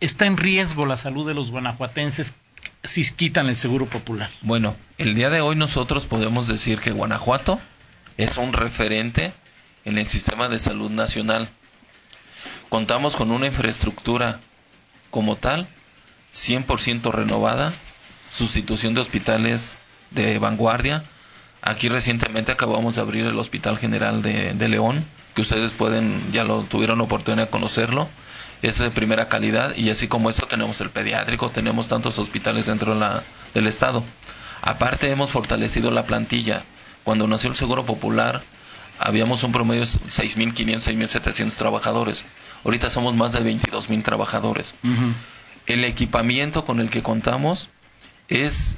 está 0.00 0.26
en 0.26 0.36
riesgo 0.36 0.86
la 0.86 0.96
salud 0.96 1.26
de 1.26 1.34
los 1.34 1.50
guanajuatenses 1.50 2.34
si 2.84 3.10
quitan 3.12 3.48
el 3.48 3.56
seguro 3.56 3.86
popular? 3.86 4.30
Bueno, 4.42 4.76
el 4.98 5.14
día 5.14 5.30
de 5.30 5.40
hoy 5.40 5.56
nosotros 5.56 6.06
podemos 6.06 6.46
decir 6.48 6.78
que 6.78 6.92
Guanajuato 6.92 7.60
es 8.16 8.36
un 8.38 8.52
referente 8.52 9.32
en 9.84 9.98
el 9.98 10.08
sistema 10.08 10.48
de 10.48 10.58
salud 10.58 10.90
nacional. 10.90 11.48
Contamos 12.68 13.16
con 13.16 13.30
una 13.30 13.46
infraestructura 13.46 14.40
como 15.10 15.36
tal, 15.36 15.66
100% 16.32 17.12
renovada, 17.12 17.72
sustitución 18.30 18.94
de 18.94 19.00
hospitales 19.00 19.76
de 20.10 20.38
vanguardia, 20.38 21.04
Aquí 21.62 21.88
recientemente 21.88 22.52
acabamos 22.52 22.96
de 22.96 23.00
abrir 23.00 23.24
el 23.26 23.38
Hospital 23.38 23.78
General 23.78 24.20
de, 24.20 24.68
León, 24.68 25.04
que 25.34 25.42
ustedes 25.42 25.72
pueden, 25.72 26.20
ya 26.32 26.44
lo 26.44 26.62
tuvieron 26.62 27.00
oportunidad 27.00 27.46
de 27.46 27.50
conocerlo. 27.50 28.08
es 28.62 28.78
de 28.78 28.90
primera 28.90 29.28
calidad 29.28 29.74
y 29.76 29.90
así 29.90 30.08
como 30.08 30.28
eso 30.28 30.46
tenemos 30.46 30.80
el 30.80 30.90
pediátrico, 30.90 31.50
tenemos 31.50 31.88
tantos 31.88 32.18
hospitales 32.18 32.66
dentro 32.66 32.94
de 32.94 33.00
la, 33.00 33.22
del 33.54 33.68
estado. 33.68 34.02
Aparte 34.60 35.10
hemos 35.10 35.30
fortalecido 35.30 35.90
la 35.90 36.04
plantilla. 36.04 36.62
Cuando 37.04 37.26
nació 37.26 37.50
el 37.50 37.56
Seguro 37.56 37.86
Popular 37.86 38.42
habíamos 38.98 39.42
un 39.42 39.52
promedio 39.52 39.80
de 39.82 39.86
6.500, 39.86 40.82
6.700 40.82 41.56
trabajadores. 41.56 42.24
Ahorita 42.64 42.90
somos 42.90 43.14
más 43.14 43.32
de 43.32 43.40
22.000 43.40 44.02
trabajadores. 44.02 44.74
El 45.66 45.84
equipamiento 45.84 46.64
con 46.64 46.80
el 46.80 46.90
que 46.90 47.02
contamos 47.02 47.68
es, 48.28 48.76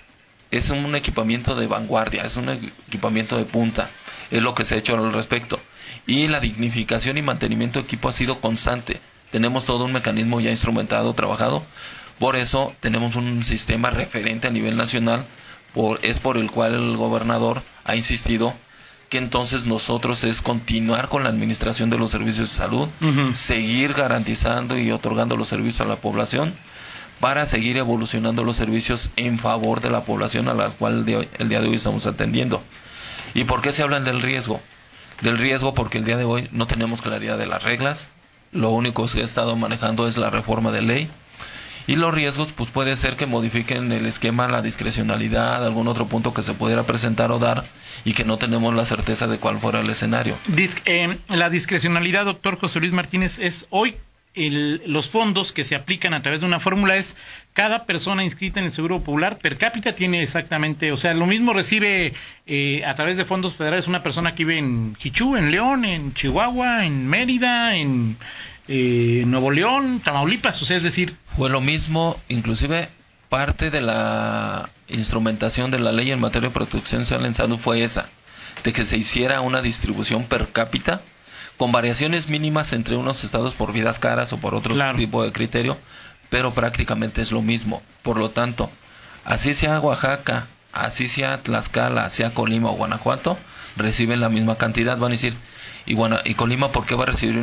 es 0.50 0.70
un 0.70 0.94
equipamiento 0.94 1.54
de 1.54 1.66
vanguardia, 1.66 2.24
es 2.24 2.36
un 2.36 2.48
equipamiento 2.48 3.36
de 3.36 3.44
punta. 3.44 3.88
Es 4.30 4.42
lo 4.42 4.54
que 4.54 4.64
se 4.64 4.74
ha 4.74 4.78
hecho 4.78 4.96
al 4.96 5.12
respecto. 5.12 5.60
Y 6.06 6.28
la 6.28 6.40
dignificación 6.40 7.18
y 7.18 7.22
mantenimiento 7.22 7.78
de 7.78 7.84
equipo 7.84 8.08
ha 8.08 8.12
sido 8.12 8.40
constante 8.40 9.00
tenemos 9.34 9.64
todo 9.64 9.86
un 9.86 9.92
mecanismo 9.92 10.40
ya 10.40 10.50
instrumentado, 10.50 11.12
trabajado. 11.12 11.64
Por 12.20 12.36
eso 12.36 12.72
tenemos 12.78 13.16
un 13.16 13.42
sistema 13.42 13.90
referente 13.90 14.46
a 14.46 14.50
nivel 14.52 14.76
nacional, 14.76 15.26
por, 15.72 15.98
es 16.02 16.20
por 16.20 16.36
el 16.36 16.52
cual 16.52 16.72
el 16.74 16.96
gobernador 16.96 17.60
ha 17.84 17.96
insistido 17.96 18.54
que 19.08 19.18
entonces 19.18 19.66
nosotros 19.66 20.22
es 20.22 20.40
continuar 20.40 21.08
con 21.08 21.24
la 21.24 21.30
administración 21.30 21.90
de 21.90 21.98
los 21.98 22.12
servicios 22.12 22.50
de 22.50 22.54
salud, 22.54 22.88
seguir 23.32 23.92
garantizando 23.92 24.78
y 24.78 24.92
otorgando 24.92 25.36
los 25.36 25.48
servicios 25.48 25.80
a 25.80 25.86
la 25.86 25.96
población 25.96 26.54
para 27.24 27.46
seguir 27.46 27.78
evolucionando 27.78 28.44
los 28.44 28.56
servicios 28.56 29.08
en 29.16 29.38
favor 29.38 29.80
de 29.80 29.88
la 29.88 30.04
población 30.04 30.46
a 30.50 30.52
la 30.52 30.68
cual 30.68 31.06
el 31.38 31.48
día 31.48 31.62
de 31.62 31.68
hoy 31.68 31.76
estamos 31.76 32.04
atendiendo. 32.04 32.62
¿Y 33.32 33.44
por 33.44 33.62
qué 33.62 33.72
se 33.72 33.82
habla 33.82 33.98
del 34.00 34.20
riesgo? 34.20 34.60
Del 35.22 35.38
riesgo 35.38 35.72
porque 35.72 35.96
el 35.96 36.04
día 36.04 36.18
de 36.18 36.24
hoy 36.24 36.50
no 36.52 36.66
tenemos 36.66 37.00
claridad 37.00 37.38
de 37.38 37.46
las 37.46 37.62
reglas, 37.62 38.10
lo 38.52 38.68
único 38.72 39.06
que 39.06 39.20
he 39.20 39.22
estado 39.22 39.56
manejando 39.56 40.06
es 40.06 40.18
la 40.18 40.28
reforma 40.28 40.70
de 40.70 40.82
ley. 40.82 41.08
Y 41.86 41.96
los 41.96 42.12
riesgos, 42.12 42.52
pues 42.52 42.68
puede 42.68 42.94
ser 42.94 43.16
que 43.16 43.24
modifiquen 43.24 43.90
el 43.90 44.04
esquema, 44.04 44.46
la 44.46 44.60
discrecionalidad, 44.60 45.64
algún 45.64 45.88
otro 45.88 46.06
punto 46.06 46.34
que 46.34 46.42
se 46.42 46.52
pudiera 46.52 46.82
presentar 46.82 47.32
o 47.32 47.38
dar 47.38 47.64
y 48.04 48.12
que 48.12 48.26
no 48.26 48.36
tenemos 48.36 48.74
la 48.74 48.84
certeza 48.84 49.28
de 49.28 49.38
cuál 49.38 49.60
fuera 49.60 49.80
el 49.80 49.88
escenario. 49.88 50.36
Eh, 50.84 51.16
la 51.28 51.48
discrecionalidad, 51.48 52.26
doctor 52.26 52.58
José 52.58 52.80
Luis 52.80 52.92
Martínez, 52.92 53.38
es 53.38 53.66
hoy 53.70 53.96
los 54.34 55.08
fondos 55.08 55.52
que 55.52 55.62
se 55.62 55.76
aplican 55.76 56.12
a 56.12 56.22
través 56.22 56.40
de 56.40 56.46
una 56.46 56.58
fórmula 56.58 56.96
es 56.96 57.14
cada 57.52 57.84
persona 57.84 58.24
inscrita 58.24 58.58
en 58.58 58.66
el 58.66 58.72
Seguro 58.72 58.98
Popular 58.98 59.38
per 59.38 59.56
cápita 59.56 59.94
tiene 59.94 60.22
exactamente, 60.22 60.90
o 60.90 60.96
sea, 60.96 61.14
lo 61.14 61.26
mismo 61.26 61.52
recibe 61.52 62.12
eh, 62.46 62.84
a 62.84 62.94
través 62.96 63.16
de 63.16 63.24
fondos 63.24 63.54
federales 63.54 63.86
una 63.86 64.02
persona 64.02 64.34
que 64.34 64.44
vive 64.44 64.58
en 64.58 64.96
Quichú, 64.96 65.36
en 65.36 65.52
León, 65.52 65.84
en 65.84 66.14
Chihuahua, 66.14 66.84
en 66.84 67.06
Mérida, 67.06 67.76
en 67.76 68.16
eh, 68.66 69.22
Nuevo 69.26 69.52
León, 69.52 70.00
Tamaulipas, 70.00 70.60
o 70.62 70.64
sea, 70.64 70.76
es 70.76 70.82
decir... 70.82 71.14
Fue 71.36 71.48
lo 71.48 71.60
mismo, 71.60 72.18
inclusive 72.28 72.88
parte 73.28 73.70
de 73.70 73.80
la 73.80 74.68
instrumentación 74.88 75.70
de 75.70 75.78
la 75.78 75.92
ley 75.92 76.10
en 76.10 76.20
materia 76.20 76.48
de 76.48 76.54
protección 76.54 77.04
social 77.04 77.24
en 77.24 77.34
salud 77.34 77.58
fue 77.58 77.84
esa, 77.84 78.08
de 78.64 78.72
que 78.72 78.84
se 78.84 78.96
hiciera 78.96 79.40
una 79.42 79.62
distribución 79.62 80.24
per 80.24 80.48
cápita 80.48 81.02
con 81.56 81.72
variaciones 81.72 82.28
mínimas 82.28 82.72
entre 82.72 82.96
unos 82.96 83.24
estados 83.24 83.54
por 83.54 83.72
vidas 83.72 83.98
caras 83.98 84.32
o 84.32 84.38
por 84.38 84.54
otro 84.54 84.74
tipo 84.96 85.22
de 85.22 85.32
criterio, 85.32 85.76
pero 86.30 86.52
prácticamente 86.54 87.22
es 87.22 87.32
lo 87.32 87.42
mismo. 87.42 87.82
Por 88.02 88.18
lo 88.18 88.30
tanto, 88.30 88.70
así 89.24 89.54
sea 89.54 89.80
Oaxaca, 89.80 90.46
así 90.72 91.08
sea 91.08 91.40
Tlaxcala, 91.40 92.10
sea 92.10 92.30
Colima 92.34 92.70
o 92.70 92.74
Guanajuato, 92.74 93.38
reciben 93.76 94.20
la 94.20 94.28
misma 94.28 94.56
cantidad. 94.56 94.98
Van 94.98 95.12
a 95.12 95.14
decir, 95.14 95.34
¿y, 95.86 95.96
y 96.24 96.34
Colima 96.34 96.72
por 96.72 96.86
qué 96.86 96.94
va 96.94 97.04
a 97.04 97.06
recibir 97.06 97.36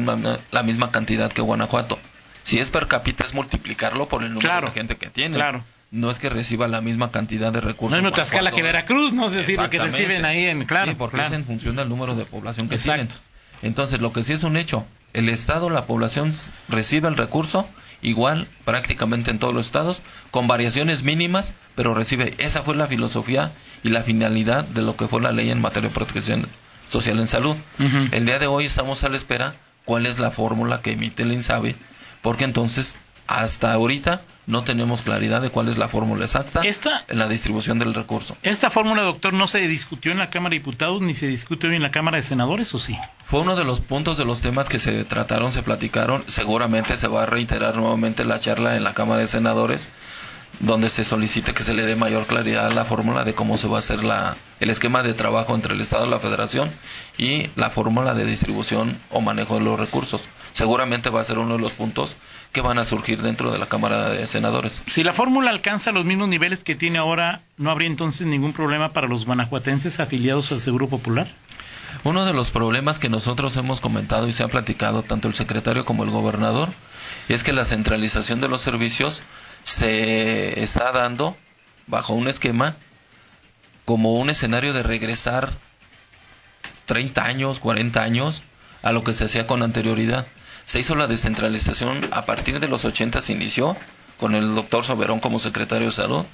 la 0.52 0.64
misma 0.64 0.92
cantidad 0.92 1.32
que 1.32 1.42
Guanajuato? 1.42 1.98
Si 2.44 2.60
es 2.60 2.70
per 2.70 2.88
cápita 2.88 3.24
es 3.24 3.34
multiplicarlo 3.34 4.08
por 4.10 4.24
el 4.24 4.34
número 4.34 4.62
de 4.62 4.72
gente 4.72 4.98
que 4.98 5.10
tiene. 5.10 5.36
Claro. 5.36 5.64
No 5.92 6.10
es 6.10 6.20
que 6.20 6.30
reciba 6.30 6.70
la 6.70 6.80
misma 6.80 7.12
cantidad 7.12 7.52
de 7.52 7.60
recursos. 7.60 8.02
No 8.02 8.10
es 8.10 8.14
Tlaxcala 8.16 8.52
que 8.52 8.64
Veracruz, 8.64 9.12
no 9.14 9.28
es 9.28 9.34
decir, 9.34 9.60
lo 9.60 9.70
que 9.70 9.78
reciben 9.78 10.26
ahí 10.26 10.46
en... 10.46 10.66
Claro, 10.66 10.92
sí, 10.92 10.96
porque 10.98 11.22
es 11.22 11.32
en 11.32 11.46
función 11.46 11.76
del 11.76 11.90
número 11.90 12.16
de 12.16 12.26
población 12.26 12.70
que 12.70 12.78
tienen. 12.78 13.10
Entonces, 13.62 14.02
lo 14.02 14.14
que 14.14 14.24
sí 14.24 14.34
es 14.34 14.44
un 14.44 14.58
hecho, 14.58 14.86
el 15.14 15.30
Estado, 15.30 15.70
la 15.70 15.86
población 15.86 16.32
recibe 16.68 17.08
el 17.08 17.18
recurso 17.18 17.68
igual 18.02 18.48
prácticamente 18.66 19.32
en 19.32 19.40
todos 19.40 19.54
los 19.54 19.68
estados, 19.68 20.02
con 20.32 20.48
variaciones 20.48 21.04
mínimas, 21.04 21.54
pero 21.76 21.94
recibe. 21.94 22.34
Esa 22.38 22.64
fue 22.64 22.76
la 22.76 22.88
filosofía 22.88 23.52
y 23.84 23.90
la 23.90 24.02
finalidad 24.02 24.64
de 24.64 24.82
lo 24.82 24.96
que 24.96 25.08
fue 25.08 25.22
la 25.22 25.32
ley 25.32 25.50
en 25.52 25.62
materia 25.62 25.90
de 25.90 25.96
protección 25.96 26.48
social 26.90 27.20
en 27.20 27.28
salud. 27.28 27.56
El 28.12 28.26
día 28.26 28.40
de 28.40 28.48
hoy 28.48 28.66
estamos 28.66 29.04
a 29.04 29.10
la 29.10 29.18
espera 29.18 29.54
cuál 29.86 30.06
es 30.06 30.20
la 30.20 30.32
fórmula 30.32 30.82
que 30.82 30.92
emite 30.92 31.24
el 31.24 31.32
INSABE, 31.32 31.76
porque 32.22 32.44
entonces 32.44 32.96
hasta 33.40 33.74
ahorita 33.74 34.22
no 34.48 34.64
tenemos 34.64 35.02
claridad 35.02 35.42
de 35.42 35.50
cuál 35.50 35.70
es 35.70 35.78
la 35.78 35.88
fórmula 35.88 36.26
exacta 36.26 36.62
en 37.08 37.20
la 37.20 37.28
distribución 37.28 37.80
del 37.80 37.94
recurso. 37.94 38.36
¿Esta 38.44 38.70
fórmula, 38.70 39.04
doctor, 39.04 39.34
no 39.34 39.48
se 39.48 39.68
discutió 39.68 40.12
en 40.12 40.18
la 40.18 40.30
Cámara 40.30 40.52
de 40.52 40.60
Diputados 40.60 41.02
ni 41.02 41.16
se 41.16 41.28
discutió 41.28 41.72
en 41.72 41.82
la 41.82 41.92
Cámara 41.92 42.18
de 42.18 42.24
Senadores 42.24 42.74
o 42.74 42.80
sí? 42.80 42.98
Fue 43.26 43.40
uno 43.40 43.56
de 43.56 43.64
los 43.64 43.80
puntos 43.80 44.18
de 44.18 44.26
los 44.26 44.42
temas 44.42 44.68
que 44.68 44.80
se 44.80 45.06
trataron, 45.06 45.52
se 45.52 45.64
platicaron. 45.64 46.24
Seguramente 46.28 46.98
se 46.98 47.08
va 47.08 47.24
a 47.24 47.26
reiterar 47.26 47.76
nuevamente 47.76 48.26
la 48.26 48.40
charla 48.40 48.76
en 48.76 48.84
la 48.84 48.94
Cámara 48.94 49.22
de 49.22 49.28
Senadores 49.28 49.90
donde 50.62 50.90
se 50.90 51.04
solicite 51.04 51.54
que 51.54 51.64
se 51.64 51.74
le 51.74 51.84
dé 51.84 51.96
mayor 51.96 52.28
claridad 52.28 52.68
a 52.68 52.72
la 52.72 52.86
fórmula 52.86 53.24
de 53.24 53.34
cómo 53.34 53.58
se 53.58 53.68
va 53.68 53.78
a 53.78 53.80
hacer 53.80 54.04
la, 54.04 54.38
el 54.60 54.70
esquema 54.70 55.02
de 55.02 55.14
trabajo 55.14 55.56
entre 55.56 55.74
el 55.74 55.82
Estado 55.82 56.06
y 56.06 56.10
la 56.10 56.20
Federación 56.20 56.70
y 57.18 57.50
la 57.56 57.72
fórmula 57.72 58.14
de 58.14 58.26
distribución 58.26 58.96
o 59.10 59.22
manejo 59.22 59.56
de 59.56 59.66
los 59.66 59.80
recursos. 59.80 60.30
Seguramente 60.54 61.10
va 61.10 61.22
a 61.22 61.26
ser 61.26 61.40
uno 61.40 61.56
de 61.56 61.62
los 61.62 61.72
puntos 61.72 62.16
que 62.52 62.62
van 62.62 62.78
a 62.78 62.86
surgir 62.86 63.22
dentro 63.22 63.52
de 63.52 63.58
la 63.58 63.66
Cámara 63.66 64.10
de 64.12 64.28
Senadores. 64.28 64.84
Si 64.88 65.04
la 65.04 65.14
fórmula 65.14 65.50
alcanza 65.50 65.92
los 65.92 66.06
mismos 66.06 66.30
niveles 66.30 66.64
que 66.64 66.76
tiene 66.76 67.00
ahora, 67.00 67.42
¿no 67.58 67.72
habría 67.72 67.88
entonces 67.88 68.28
ningún 68.28 68.54
problema 68.54 68.94
para 68.94 69.08
los 69.08 69.26
guanajuatenses 69.26 70.00
afiliados 70.00 70.52
al 70.52 70.62
Seguro 70.62 70.88
Popular? 70.88 71.28
Uno 72.04 72.26
de 72.26 72.34
los 72.34 72.52
problemas 72.52 73.00
que 73.00 73.10
nosotros 73.10 73.56
hemos 73.58 73.82
comentado 73.82 74.28
y 74.28 74.34
se 74.34 74.44
ha 74.44 74.48
platicado 74.48 75.02
tanto 75.04 75.28
el 75.28 75.34
secretario 75.34 75.86
como 75.86 76.04
el 76.04 76.10
gobernador 76.10 76.70
es 77.30 77.44
que 77.44 77.54
la 77.54 77.66
centralización 77.66 78.42
de 78.42 78.48
los 78.48 78.62
servicios 78.62 79.22
se 79.64 80.62
está 80.62 80.92
dando 80.92 81.38
bajo 81.88 82.14
un 82.14 82.28
esquema 82.28 82.76
como 83.86 84.14
un 84.14 84.30
escenario 84.30 84.74
de 84.74 84.84
regresar 84.84 85.52
30 86.86 87.24
años, 87.24 87.60
40 87.60 88.02
años 88.02 88.42
a 88.82 88.92
lo 88.92 89.04
que 89.04 89.14
se 89.14 89.26
hacía 89.26 89.48
con 89.48 89.64
anterioridad. 89.64 90.26
Se 90.66 90.80
hizo 90.80 90.96
la 90.96 91.08
descentralización 91.08 92.10
a 92.12 92.26
partir 92.26 92.60
de 92.60 92.68
los 92.68 92.86
80 92.86 93.22
se 93.22 93.34
inició 93.34 93.76
con 94.18 94.36
el 94.36 94.54
doctor 94.54 94.86
Soberón 94.86 95.20
como 95.20 95.40
secretario 95.40 95.88
de 95.88 95.94
salud 95.94 96.26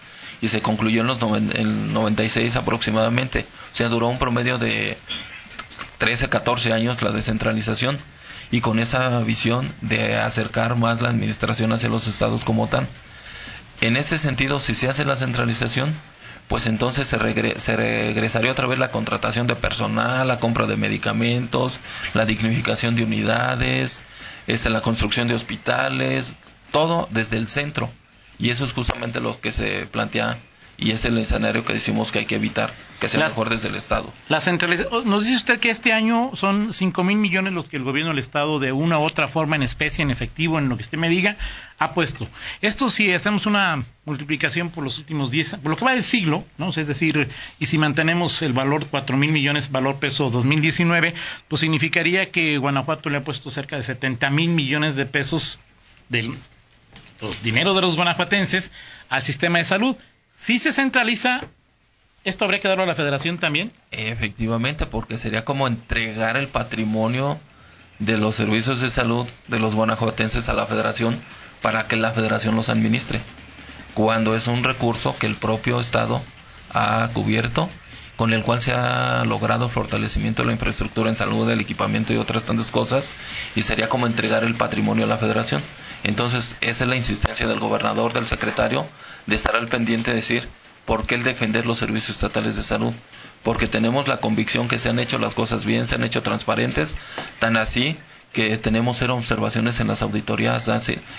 y 0.41 0.49
se 0.49 0.61
concluyó 0.61 1.01
en 1.01 1.07
los 1.07 1.19
el 1.55 1.93
96 1.93 2.55
aproximadamente. 2.57 3.45
O 3.71 3.75
sea, 3.75 3.87
duró 3.87 4.07
un 4.07 4.19
promedio 4.19 4.57
de 4.57 4.97
13, 5.97 6.29
14 6.29 6.73
años 6.73 7.01
la 7.01 7.11
descentralización 7.11 7.97
y 8.51 8.61
con 8.61 8.79
esa 8.79 9.19
visión 9.19 9.71
de 9.81 10.17
acercar 10.17 10.75
más 10.75 11.01
la 11.01 11.09
administración 11.09 11.71
hacia 11.71 11.89
los 11.89 12.07
estados 12.07 12.43
como 12.43 12.67
tal. 12.67 12.87
En 13.81 13.97
ese 13.97 14.17
sentido, 14.17 14.59
si 14.59 14.73
se 14.73 14.87
hace 14.87 15.05
la 15.05 15.15
centralización, 15.15 15.93
pues 16.47 16.65
entonces 16.65 17.07
se, 17.07 17.17
regresaría 17.17 18.51
otra 18.51 18.67
vez 18.67 18.79
la 18.79 18.91
contratación 18.91 19.47
de 19.47 19.55
personal, 19.55 20.27
la 20.27 20.39
compra 20.39 20.65
de 20.65 20.77
medicamentos, 20.77 21.79
la 22.13 22.25
dignificación 22.25 22.95
de 22.95 23.03
unidades, 23.03 23.99
este, 24.47 24.69
la 24.69 24.81
construcción 24.81 25.27
de 25.27 25.35
hospitales, 25.35 26.33
todo 26.71 27.07
desde 27.11 27.37
el 27.37 27.47
centro. 27.47 27.89
Y 28.39 28.51
eso 28.51 28.63
es 28.65 28.73
justamente 28.73 29.19
lo 29.19 29.39
que 29.39 29.51
se 29.51 29.87
plantea 29.87 30.37
y 30.77 30.91
es 30.91 31.05
el 31.05 31.17
escenario 31.17 31.65
que 31.65 31.73
decimos 31.73 32.11
que 32.11 32.19
hay 32.19 32.25
que 32.25 32.35
evitar, 32.35 32.71
que 32.99 33.07
sea 33.07 33.23
mejor 33.23 33.49
desde 33.49 33.67
el 33.67 33.75
Estado. 33.75 34.13
La 34.29 34.39
oh, 34.91 35.01
nos 35.01 35.23
dice 35.23 35.35
usted 35.35 35.59
que 35.59 35.71
este 35.71 35.91
año 35.91 36.31
son 36.35 36.71
5 36.71 37.03
mil 37.03 37.17
millones 37.17 37.53
los 37.53 37.67
que 37.67 37.77
el 37.77 37.83
gobierno 37.83 38.11
del 38.11 38.19
Estado, 38.19 38.59
de 38.59 38.71
una 38.71 38.99
u 38.99 39.01
otra 39.01 39.27
forma, 39.27 39.55
en 39.55 39.63
especie, 39.63 40.03
en 40.03 40.11
efectivo, 40.11 40.59
en 40.59 40.69
lo 40.69 40.77
que 40.77 40.83
usted 40.83 40.99
me 40.99 41.09
diga, 41.09 41.35
ha 41.79 41.93
puesto. 41.93 42.27
Esto 42.61 42.91
si 42.91 43.11
hacemos 43.11 43.47
una 43.47 43.83
multiplicación 44.05 44.69
por 44.69 44.83
los 44.83 44.99
últimos 44.99 45.31
10, 45.31 45.57
por 45.63 45.71
lo 45.71 45.77
que 45.77 45.85
va 45.85 45.93
del 45.93 46.03
siglo, 46.03 46.45
¿no? 46.59 46.69
es 46.69 46.75
decir, 46.75 47.27
y 47.59 47.65
si 47.65 47.79
mantenemos 47.79 48.43
el 48.43 48.53
valor 48.53 48.85
4 48.85 49.17
mil 49.17 49.31
millones, 49.31 49.71
valor 49.71 49.95
peso 49.95 50.29
2019, 50.29 51.15
pues 51.47 51.59
significaría 51.59 52.29
que 52.29 52.59
Guanajuato 52.59 53.09
le 53.09 53.17
ha 53.17 53.23
puesto 53.23 53.49
cerca 53.49 53.77
de 53.77 53.83
70 53.83 54.29
mil 54.29 54.49
millones 54.49 54.95
de 54.95 55.07
pesos 55.07 55.59
del 56.09 56.35
dinero 57.43 57.73
de 57.73 57.81
los 57.81 57.95
guanajuatenses 57.95 58.71
al 59.09 59.23
sistema 59.23 59.57
de 59.57 59.65
salud 59.65 59.97
si 60.37 60.59
se 60.59 60.71
centraliza, 60.73 61.41
¿esto 62.23 62.45
habría 62.45 62.59
que 62.59 62.67
darlo 62.67 62.83
a 62.83 62.87
la 62.87 62.95
federación 62.95 63.37
también? 63.37 63.71
Efectivamente, 63.91 64.85
porque 64.85 65.17
sería 65.17 65.45
como 65.45 65.67
entregar 65.67 66.37
el 66.37 66.47
patrimonio 66.47 67.39
de 67.99 68.17
los 68.17 68.35
servicios 68.35 68.79
de 68.79 68.89
salud 68.89 69.25
de 69.47 69.59
los 69.59 69.75
guanajuatenses 69.75 70.49
a 70.49 70.53
la 70.53 70.65
federación 70.65 71.19
para 71.61 71.87
que 71.87 71.95
la 71.95 72.11
federación 72.11 72.55
los 72.55 72.69
administre, 72.69 73.19
cuando 73.93 74.35
es 74.35 74.47
un 74.47 74.63
recurso 74.63 75.17
que 75.17 75.25
el 75.25 75.35
propio 75.35 75.79
Estado 75.79 76.21
ha 76.71 77.09
cubierto 77.13 77.69
con 78.17 78.33
el 78.33 78.43
cual 78.43 78.61
se 78.61 78.73
ha 78.73 79.23
logrado 79.25 79.69
fortalecimiento 79.69 80.41
de 80.41 80.47
la 80.47 80.53
infraestructura 80.53 81.09
en 81.09 81.15
salud, 81.15 81.49
el 81.49 81.61
equipamiento 81.61 82.13
y 82.13 82.17
otras 82.17 82.43
tantas 82.43 82.71
cosas, 82.71 83.11
y 83.55 83.61
sería 83.61 83.87
como 83.87 84.07
entregar 84.07 84.43
el 84.43 84.55
patrimonio 84.55 85.05
a 85.05 85.07
la 85.07 85.17
federación. 85.17 85.61
Entonces, 86.03 86.55
esa 86.61 86.83
es 86.83 86.89
la 86.89 86.95
insistencia 86.95 87.47
del 87.47 87.59
gobernador, 87.59 88.13
del 88.13 88.27
secretario, 88.27 88.85
de 89.27 89.35
estar 89.35 89.55
al 89.55 89.67
pendiente 89.67 90.11
de 90.11 90.17
decir, 90.17 90.49
¿por 90.87 91.05
qué 91.05 91.15
el 91.15 91.23
defender 91.23 91.65
los 91.67 91.77
servicios 91.77 92.15
estatales 92.15 92.55
de 92.55 92.63
salud? 92.63 92.93
Porque 93.43 93.67
tenemos 93.67 94.07
la 94.07 94.17
convicción 94.17 94.67
que 94.67 94.79
se 94.79 94.89
han 94.89 94.99
hecho 94.99 95.19
las 95.19 95.35
cosas 95.35 95.65
bien, 95.65 95.87
se 95.87 95.95
han 95.95 96.03
hecho 96.03 96.23
transparentes, 96.23 96.95
tan 97.39 97.57
así 97.57 97.97
que 98.31 98.57
tenemos 98.57 98.97
cero 98.97 99.15
observaciones 99.15 99.79
en 99.79 99.87
las 99.87 100.01
auditorías, 100.01 100.69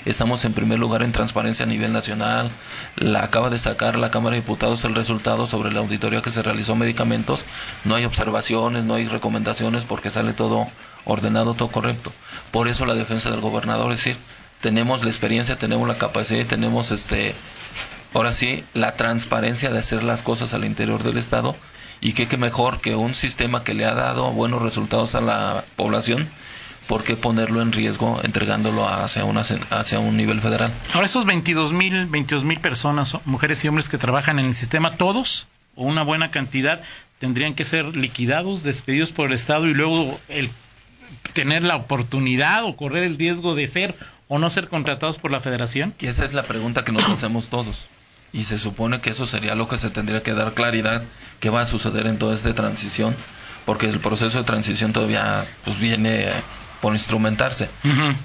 estamos 0.04 0.44
en 0.44 0.52
primer 0.52 0.78
lugar 0.78 1.02
en 1.02 1.12
transparencia 1.12 1.64
a 1.64 1.68
nivel 1.68 1.92
nacional, 1.92 2.50
la 2.96 3.24
acaba 3.24 3.50
de 3.50 3.58
sacar 3.58 3.98
la 3.98 4.10
Cámara 4.10 4.36
de 4.36 4.40
Diputados 4.40 4.84
el 4.84 4.94
resultado 4.94 5.46
sobre 5.46 5.72
la 5.72 5.80
auditoría 5.80 6.22
que 6.22 6.30
se 6.30 6.42
realizó 6.42 6.74
medicamentos, 6.74 7.44
no 7.84 7.94
hay 7.94 8.04
observaciones, 8.04 8.84
no 8.84 8.94
hay 8.94 9.06
recomendaciones 9.06 9.84
porque 9.84 10.10
sale 10.10 10.32
todo 10.32 10.66
ordenado, 11.04 11.54
todo 11.54 11.68
correcto. 11.68 12.12
Por 12.52 12.68
eso 12.68 12.86
la 12.86 12.94
defensa 12.94 13.30
del 13.30 13.40
gobernador 13.40 13.92
es 13.92 13.98
decir, 13.98 14.16
tenemos 14.60 15.02
la 15.02 15.10
experiencia, 15.10 15.58
tenemos 15.58 15.86
la 15.88 15.98
capacidad 15.98 16.40
y 16.40 16.44
tenemos 16.44 16.90
este 16.90 17.34
ahora 18.14 18.32
sí 18.32 18.64
la 18.74 18.96
transparencia 18.96 19.70
de 19.70 19.78
hacer 19.78 20.02
las 20.02 20.22
cosas 20.22 20.54
al 20.54 20.64
interior 20.64 21.02
del 21.02 21.18
estado 21.18 21.56
y 22.00 22.12
que, 22.12 22.28
que 22.28 22.36
mejor 22.36 22.80
que 22.80 22.94
un 22.94 23.14
sistema 23.14 23.64
que 23.64 23.74
le 23.74 23.84
ha 23.84 23.94
dado 23.94 24.30
buenos 24.30 24.62
resultados 24.62 25.14
a 25.14 25.20
la 25.20 25.64
población 25.76 26.28
¿por 26.88 27.04
qué 27.04 27.14
ponerlo 27.16 27.62
en 27.62 27.70
riesgo 27.70 28.20
entregándolo 28.24 28.88
hacia, 28.88 29.24
una, 29.24 29.42
hacia 29.42 30.00
un 30.00 30.16
nivel 30.16 30.40
federal? 30.40 30.72
Ahora, 30.94 31.06
esos 31.06 31.26
22 31.26 31.72
mil 31.72 32.06
22 32.06 32.44
mil 32.44 32.58
personas, 32.58 33.16
mujeres 33.26 33.62
y 33.64 33.68
hombres 33.68 33.88
que 33.88 33.98
trabajan 33.98 34.38
en 34.38 34.46
el 34.46 34.54
sistema, 34.54 34.96
todos 34.96 35.46
o 35.76 35.84
una 35.84 36.02
buena 36.02 36.30
cantidad 36.30 36.80
tendrían 37.18 37.54
que 37.54 37.64
ser 37.64 37.94
liquidados, 37.94 38.62
despedidos 38.62 39.10
por 39.10 39.28
el 39.28 39.34
Estado 39.34 39.66
y 39.66 39.74
luego 39.74 40.18
el 40.28 40.50
tener 41.34 41.62
la 41.62 41.76
oportunidad 41.76 42.64
o 42.64 42.76
correr 42.76 43.04
el 43.04 43.16
riesgo 43.16 43.54
de 43.54 43.68
ser 43.68 43.94
o 44.28 44.38
no 44.38 44.50
ser 44.50 44.68
contratados 44.68 45.18
por 45.18 45.30
la 45.30 45.40
federación? 45.40 45.94
Y 46.00 46.06
esa 46.06 46.24
es 46.24 46.32
la 46.32 46.44
pregunta 46.44 46.84
que 46.84 46.92
nos 46.92 47.08
hacemos 47.08 47.48
todos. 47.48 47.88
Y 48.32 48.44
se 48.44 48.58
supone 48.58 49.00
que 49.00 49.10
eso 49.10 49.26
sería 49.26 49.54
lo 49.54 49.68
que 49.68 49.78
se 49.78 49.90
tendría 49.90 50.22
que 50.22 50.34
dar 50.34 50.54
claridad 50.54 51.02
que 51.40 51.50
va 51.50 51.62
a 51.62 51.66
suceder 51.66 52.06
en 52.06 52.18
toda 52.18 52.34
esta 52.34 52.54
transición, 52.54 53.16
porque 53.64 53.86
el 53.86 54.00
proceso 54.00 54.38
de 54.38 54.44
transición 54.44 54.92
todavía 54.92 55.46
pues 55.64 55.78
viene 55.78 56.28
por 56.80 56.92
instrumentarse. 56.92 57.68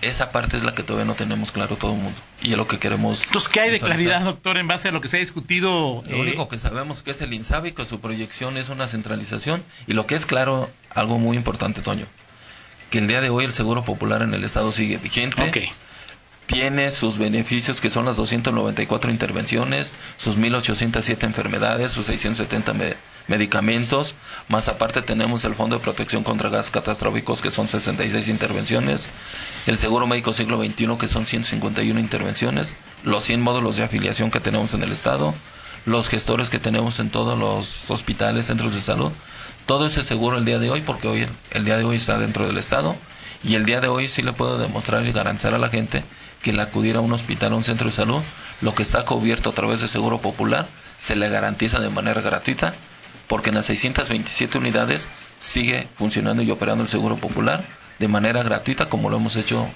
Esa 0.02 0.32
parte 0.32 0.58
es 0.58 0.64
la 0.64 0.76
que 0.76 0.84
todavía 0.84 1.06
no 1.06 1.16
tenemos 1.16 1.52
claro 1.52 1.76
todo 1.76 1.94
el 1.94 1.98
mundo 1.98 2.20
y 2.42 2.52
es 2.52 2.58
lo 2.58 2.68
que 2.68 2.80
queremos. 2.80 3.24
Entonces, 3.24 3.50
¿qué 3.50 3.62
hay 3.62 3.72
de 3.72 3.80
claridad, 3.80 4.22
doctor, 4.22 4.58
en 4.58 4.68
base 4.68 4.90
a 4.90 4.92
lo 4.92 5.02
que 5.02 5.08
se 5.08 5.18
ha 5.18 5.20
discutido? 5.20 6.04
Lo 6.08 6.20
único 6.20 6.48
que 6.48 6.58
sabemos 6.58 7.02
que 7.02 7.12
es 7.12 7.22
el 7.22 7.34
INSABI, 7.34 7.72
que 7.72 7.86
su 7.86 8.00
proyección 8.00 8.58
es 8.58 8.70
una 8.70 8.88
centralización 8.88 9.64
y 9.88 9.94
lo 9.94 10.06
que 10.06 10.16
es 10.16 10.26
claro, 10.26 10.70
algo 10.94 11.18
muy 11.18 11.38
importante, 11.38 11.82
Toño, 11.82 12.06
que 12.90 13.00
el 13.00 13.08
día 13.08 13.22
de 13.22 13.30
hoy 13.30 13.46
el 13.46 13.54
Seguro 13.54 13.84
Popular 13.84 14.22
en 14.22 14.34
el 14.34 14.44
Estado 14.44 14.72
sigue 14.72 14.98
vigente 14.98 15.72
tiene 16.46 16.92
sus 16.92 17.18
beneficios 17.18 17.82
que 17.82 17.90
son 17.90 18.06
las 18.06 18.18
294 18.18 19.12
intervenciones, 19.12 19.94
sus 20.18 20.38
1807 20.38 21.26
enfermedades, 21.26 21.92
sus 21.92 22.08
670 22.08 22.74
medicamentos, 23.28 24.16
más 24.50 24.68
aparte 24.68 25.02
tenemos 25.02 25.46
el 25.46 25.56
Fondo 25.56 25.78
de 25.78 25.84
Protección 25.84 26.24
contra 26.24 26.50
Gases 26.50 26.72
Catastróficos 26.72 27.42
que 27.42 27.52
son 27.52 27.68
66 27.68 28.28
intervenciones, 28.28 29.08
el 29.66 29.78
Seguro 29.78 30.08
Médico 30.08 30.34
Siglo 30.34 30.62
XXI 30.64 30.98
que 31.00 31.08
son 31.08 31.26
151 31.26 32.00
intervenciones, 32.00 32.76
los 33.04 33.24
100 33.24 33.42
módulos 33.42 33.78
de 33.78 33.84
afiliación 33.84 34.32
que 34.32 34.40
tenemos 34.40 34.74
en 34.74 34.84
el 34.84 34.92
Estado, 34.92 35.34
los 35.86 36.10
gestores 36.10 36.50
que 36.50 36.60
tenemos 36.60 37.00
en 37.00 37.10
todos 37.10 37.38
los 37.38 37.90
hospitales, 37.90 38.48
centros 38.48 38.74
de 38.74 38.82
salud, 38.82 39.12
todo 39.66 39.86
ese 39.86 40.04
seguro 40.04 40.38
el 40.38 40.46
día 40.46 40.60
de 40.60 40.70
hoy 40.70 40.82
porque 40.82 41.08
hoy 41.08 41.26
el 41.52 41.66
día 41.66 41.78
de 41.78 41.86
hoy 41.86 41.96
está 41.96 42.18
dentro 42.18 42.46
del 42.46 42.58
Estado. 42.58 42.96
Y 43.46 43.56
el 43.56 43.66
día 43.66 43.82
de 43.82 43.90
hoy 43.90 44.08
sí 44.08 44.22
le 44.22 44.32
puedo 44.32 44.58
demostrar 44.58 45.06
y 45.06 45.12
garantizar 45.12 45.54
a 45.54 45.58
la 45.58 45.68
gente 45.68 46.04
que 46.44 46.52
el 46.52 46.60
acudir 46.60 46.98
a 46.98 47.02
un 47.02 47.14
hospital 47.14 47.54
o 47.54 47.58
un 47.58 47.64
centro 47.64 47.88
de 47.88 47.94
salud, 47.94 48.22
lo 48.62 48.76
que 48.76 48.84
está 48.84 49.04
cubierto 49.04 49.50
a 49.50 49.54
través 49.54 49.82
de 49.82 49.88
Seguro 49.88 50.20
Popular, 50.20 50.68
se 51.00 51.16
le 51.16 51.30
garantiza 51.30 51.80
de 51.80 51.90
manera 51.90 52.22
gratuita, 52.22 52.76
porque 53.28 53.50
en 53.50 53.56
las 53.56 53.66
627 53.66 54.60
unidades 54.60 55.10
sigue 55.40 55.88
funcionando 55.96 56.44
y 56.44 56.52
operando 56.52 56.84
el 56.84 56.90
Seguro 56.90 57.16
Popular 57.16 57.64
de 57.98 58.08
manera 58.08 58.44
gratuita 58.44 58.90
como 58.90 59.10
lo 59.10 59.18
hemos 59.18 59.36
hecho 59.36 59.68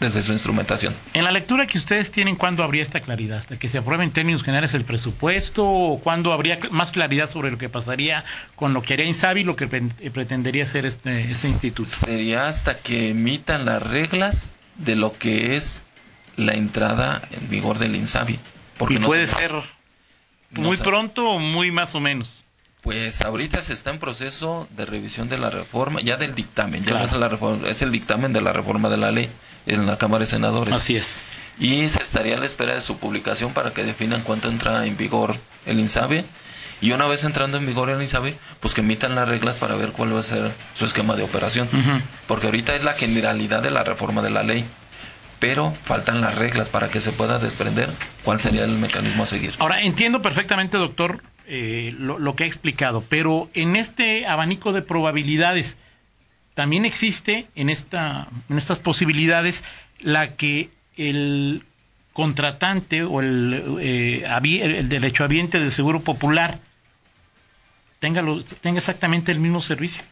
desde 0.00 0.22
su 0.22 0.32
instrumentación. 0.32 0.94
En 1.14 1.24
la 1.24 1.30
lectura 1.30 1.66
que 1.66 1.78
ustedes 1.78 2.10
tienen, 2.10 2.36
¿cuándo 2.36 2.62
habría 2.62 2.82
esta 2.82 3.00
claridad? 3.00 3.38
¿Hasta 3.38 3.56
que 3.56 3.68
se 3.68 3.78
apruebe 3.78 4.04
en 4.04 4.10
términos 4.10 4.42
generales 4.42 4.74
el 4.74 4.84
presupuesto? 4.84 5.64
¿O 5.64 6.00
cuándo 6.00 6.32
habría 6.32 6.58
más 6.70 6.92
claridad 6.92 7.28
sobre 7.28 7.50
lo 7.50 7.58
que 7.58 7.68
pasaría 7.68 8.24
con 8.54 8.74
lo 8.74 8.82
que 8.82 8.94
haría 8.94 9.06
Insabi 9.06 9.40
y 9.40 9.44
lo 9.44 9.56
que 9.56 9.66
pretendería 9.66 10.64
hacer 10.64 10.86
este, 10.86 11.30
este 11.30 11.48
instituto? 11.48 11.90
Sería 11.90 12.48
hasta 12.48 12.78
que 12.78 13.10
emitan 13.10 13.64
las 13.64 13.82
reglas 13.82 14.48
de 14.76 14.94
lo 14.94 15.16
que 15.18 15.56
es 15.56 15.82
la 16.38 16.54
entrada 16.54 17.20
en 17.32 17.50
vigor 17.50 17.78
del 17.78 17.96
INSABI. 17.96 18.38
Porque 18.78 18.94
y 18.94 18.98
puede 18.98 19.26
ser 19.26 19.52
muy 20.52 20.76
pronto 20.78 21.28
o 21.28 21.38
muy 21.38 21.70
más 21.70 21.94
o 21.94 22.00
menos. 22.00 22.40
Pues 22.80 23.20
ahorita 23.22 23.60
se 23.60 23.72
está 23.72 23.90
en 23.90 23.98
proceso 23.98 24.68
de 24.76 24.86
revisión 24.86 25.28
de 25.28 25.36
la 25.36 25.50
reforma, 25.50 26.00
ya 26.00 26.16
del 26.16 26.36
dictamen, 26.36 26.84
ya 26.84 27.02
es, 27.02 27.12
la 27.12 27.28
reforma, 27.28 27.68
es 27.68 27.82
el 27.82 27.90
dictamen 27.90 28.32
de 28.32 28.40
la 28.40 28.52
reforma 28.52 28.88
de 28.88 28.96
la 28.96 29.10
ley 29.10 29.28
en 29.66 29.84
la 29.84 29.98
Cámara 29.98 30.20
de 30.20 30.26
Senadores. 30.28 30.72
Así 30.72 30.96
es. 30.96 31.18
Y 31.58 31.88
se 31.88 32.00
estaría 32.00 32.36
a 32.36 32.38
la 32.38 32.46
espera 32.46 32.76
de 32.76 32.80
su 32.80 32.98
publicación 32.98 33.52
para 33.52 33.72
que 33.72 33.82
definan 33.82 34.22
cuánto 34.22 34.48
entra 34.48 34.86
en 34.86 34.96
vigor 34.96 35.36
el 35.66 35.80
INSABI. 35.80 36.24
Y 36.80 36.92
una 36.92 37.08
vez 37.08 37.24
entrando 37.24 37.58
en 37.58 37.66
vigor 37.66 37.90
el 37.90 38.00
INSABI, 38.00 38.32
pues 38.60 38.74
que 38.74 38.82
emitan 38.82 39.16
las 39.16 39.28
reglas 39.28 39.56
para 39.56 39.74
ver 39.74 39.90
cuál 39.90 40.14
va 40.14 40.20
a 40.20 40.22
ser 40.22 40.52
su 40.74 40.84
esquema 40.84 41.16
de 41.16 41.24
operación. 41.24 41.68
Porque 42.28 42.46
ahorita 42.46 42.76
es 42.76 42.84
la 42.84 42.92
generalidad 42.92 43.60
de 43.60 43.72
la 43.72 43.82
reforma 43.82 44.22
de 44.22 44.30
la 44.30 44.44
ley 44.44 44.64
pero 45.38 45.72
faltan 45.84 46.20
las 46.20 46.34
reglas 46.34 46.68
para 46.68 46.90
que 46.90 47.00
se 47.00 47.12
pueda 47.12 47.38
desprender 47.38 47.90
cuál 48.24 48.40
sería 48.40 48.64
el 48.64 48.72
mecanismo 48.72 49.22
a 49.22 49.26
seguir. 49.26 49.54
Ahora, 49.58 49.82
entiendo 49.82 50.22
perfectamente, 50.22 50.76
doctor, 50.76 51.22
eh, 51.46 51.94
lo, 51.98 52.34
que 52.34 52.44
ha 52.44 52.46
explicado, 52.46 53.04
pero 53.08 53.48
en 53.54 53.76
este 53.76 54.26
abanico 54.26 54.72
de 54.72 54.82
probabilidades 54.82 55.78
también 56.54 56.84
existe 56.84 57.46
en, 57.54 57.70
esta, 57.70 58.28
en 58.48 58.58
estas 58.58 58.78
posibilidades 58.78 59.64
la 60.00 60.34
que 60.34 60.70
el 60.96 61.64
contratante 62.12 63.04
o 63.04 63.20
el, 63.20 63.78
eh, 63.80 64.24
el 64.26 64.88
derechohabiente 64.88 65.60
del 65.60 65.70
Seguro 65.70 66.00
Popular 66.00 66.58
tenga, 68.00 68.24
tenga 68.60 68.78
exactamente 68.78 69.30
el 69.32 69.40
mismo 69.40 69.60
servicio, 69.60 70.02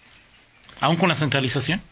aún 0.81 0.97
con 0.97 1.09
la 1.09 1.17
centralización. 1.17 1.83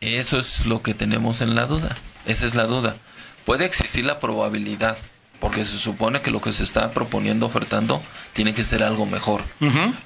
Eso 0.00 0.38
es 0.38 0.64
lo 0.64 0.82
que 0.82 0.94
tenemos 0.94 1.42
en 1.42 1.54
la 1.54 1.66
duda. 1.66 1.94
Esa 2.24 2.46
es 2.46 2.54
la 2.54 2.64
duda. 2.64 2.96
Puede 3.44 3.66
existir 3.66 4.02
la 4.06 4.18
probabilidad, 4.18 4.96
porque 5.40 5.62
se 5.66 5.76
supone 5.76 6.22
que 6.22 6.30
lo 6.30 6.40
que 6.40 6.54
se 6.54 6.64
está 6.64 6.92
proponiendo, 6.92 7.44
ofertando, 7.44 8.02
tiene 8.32 8.54
que 8.54 8.64
ser 8.64 8.82
algo 8.82 9.04
mejor. 9.04 9.42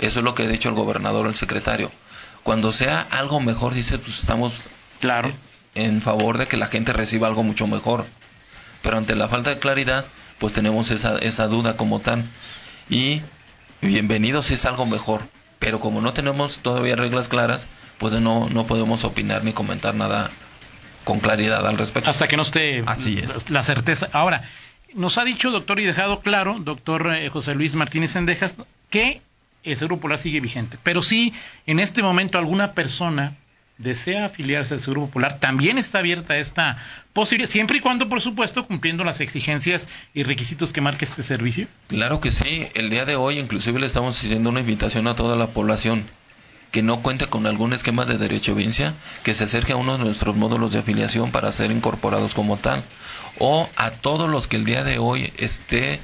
Eso 0.01 0.19
es 0.19 0.25
lo 0.25 0.35
que 0.35 0.43
ha 0.43 0.49
dicho 0.49 0.69
el 0.69 0.75
gobernador, 0.75 1.29
el 1.29 1.37
secretario. 1.37 1.93
Cuando 2.43 2.73
sea 2.73 3.07
algo 3.13 3.39
mejor, 3.39 3.73
dice, 3.73 3.99
pues 3.99 4.19
estamos 4.19 4.63
claro. 4.99 5.31
en 5.77 6.03
favor 6.03 6.39
de 6.39 6.49
que 6.49 6.57
la 6.57 6.67
gente 6.67 6.93
reciba 6.93 7.29
algo 7.29 7.45
mucho 7.45 7.69
mejor. 7.69 8.05
Pero 8.83 8.99
ante 8.99 9.15
la 9.15 9.29
falta 9.29 9.51
de 9.51 9.61
claridad, 9.61 10.05
pues 10.41 10.53
tenemos 10.53 10.91
esa, 10.91 11.19
esa 11.19 11.47
duda 11.47 11.77
como 11.77 12.01
tal. 12.01 12.25
Y 12.91 13.23
bienvenido 13.81 14.43
si 14.43 14.55
es 14.55 14.65
algo 14.65 14.87
mejor. 14.87 15.23
Pero 15.65 15.81
como 15.81 16.03
no 16.03 16.13
tenemos 16.13 16.59
todavía 16.59 16.95
reglas 16.95 17.29
claras, 17.29 17.69
pues 17.97 18.13
no, 18.21 18.51
no 18.51 18.67
podemos 18.67 19.05
opinar 19.05 19.45
ni 19.45 19.55
comentar 19.55 19.95
nada 19.95 20.31
con 21.05 21.21
claridad 21.21 21.67
al 21.67 21.79
respecto. 21.79 22.11
Hasta 22.11 22.29
que 22.29 22.37
no 22.37 22.43
esté 22.43 22.85
Así 22.87 23.19
es. 23.19 23.49
la 23.49 23.63
certeza. 23.65 24.11
Ahora, 24.13 24.43
nos 24.93 25.17
ha 25.17 25.25
dicho, 25.25 25.51
doctor, 25.51 25.81
y 25.81 25.85
dejado 25.85 26.21
claro, 26.21 26.59
doctor 26.61 27.15
eh, 27.15 27.31
José 27.31 27.55
Luis 27.55 27.75
Martínez 27.77 28.11
Sendejas, 28.11 28.59
que 28.91 29.23
el 29.63 29.79
Seguro 29.79 29.97
Popular 29.97 30.19
sigue 30.19 30.41
vigente. 30.41 30.77
Pero 30.83 31.03
si 31.03 31.33
en 31.67 31.81
este 31.81 32.03
momento 32.03 32.37
alguna 32.37 32.73
persona 32.73 33.33
desea 33.79 34.27
afiliarse 34.27 34.75
al 34.75 34.81
Seguro 34.81 35.03
Popular, 35.03 35.41
también 35.41 35.79
está 35.79 35.99
abierta 35.99 36.37
esta 36.37 36.79
posibilidad, 37.13 37.51
siempre 37.51 37.79
y 37.79 37.81
cuando, 37.81 38.09
por 38.09 38.21
supuesto, 38.21 38.67
cumpliendo 38.67 39.05
las 39.05 39.21
exigencias 39.21 39.89
y 40.15 40.23
requisitos 40.23 40.73
que 40.73 40.81
marca 40.81 41.05
este 41.05 41.23
servicio. 41.23 41.67
Claro 41.89 42.21
que 42.21 42.33
sí. 42.33 42.67
El 42.75 42.91
día 42.91 43.05
de 43.05 43.17
hoy, 43.17 43.39
inclusive, 43.39 43.81
le 43.81 43.87
estamos 43.87 44.19
haciendo 44.19 44.51
una 44.51 44.61
invitación 44.61 45.07
a 45.07 45.17
toda 45.17 45.37
la 45.37 45.49
población 45.49 46.05
que 46.71 46.83
no 46.83 47.03
cuente 47.03 47.27
con 47.27 47.47
algún 47.47 47.73
esquema 47.73 48.05
de 48.05 48.19
derecho 48.19 48.57
vincia, 48.57 48.95
que 49.23 49.33
se 49.33 49.45
acerque 49.45 49.73
a 49.73 49.77
uno 49.77 49.97
de 49.97 50.03
nuestros 50.03 50.35
módulos 50.35 50.73
de 50.73 50.81
afiliación 50.81 51.31
para 51.31 51.53
ser 51.53 51.71
incorporados 51.71 52.35
como 52.35 52.57
tal, 52.57 52.83
o 53.39 53.69
a 53.77 53.93
todos 53.93 54.29
los 54.29 54.49
que 54.49 54.57
el 54.57 54.65
día 54.65 54.83
de 54.83 54.99
hoy 54.99 55.33
esté 55.37 56.01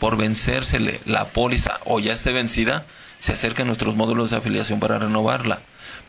por 0.00 0.16
vencérsele 0.16 1.00
la 1.04 1.28
póliza 1.28 1.78
o 1.84 2.00
ya 2.00 2.12
esté 2.12 2.32
vencida, 2.32 2.84
se 3.20 3.32
acerque 3.32 3.62
a 3.62 3.66
nuestros 3.66 3.94
módulos 3.94 4.30
de 4.30 4.38
afiliación 4.38 4.80
para 4.80 4.98
renovarla, 4.98 5.60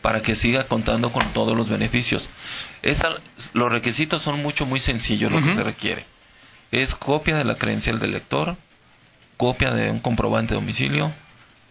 para 0.02 0.20
que 0.20 0.34
siga 0.34 0.64
contando 0.64 1.12
con 1.12 1.32
todos 1.32 1.56
los 1.56 1.68
beneficios. 1.68 2.28
Esa, 2.82 3.08
los 3.54 3.70
requisitos 3.70 4.22
son 4.22 4.42
mucho, 4.42 4.66
muy 4.66 4.80
sencillos 4.80 5.32
lo 5.32 5.40
que 5.40 5.54
se 5.54 5.62
requiere. 5.62 6.04
Es 6.72 6.94
copia 6.94 7.36
de 7.36 7.44
la 7.44 7.54
credencial 7.54 8.00
del 8.00 8.12
lector, 8.12 8.56
copia 9.36 9.70
de 9.72 9.90
un 9.90 10.00
comprobante 10.00 10.54
de 10.54 10.60
domicilio, 10.60 11.12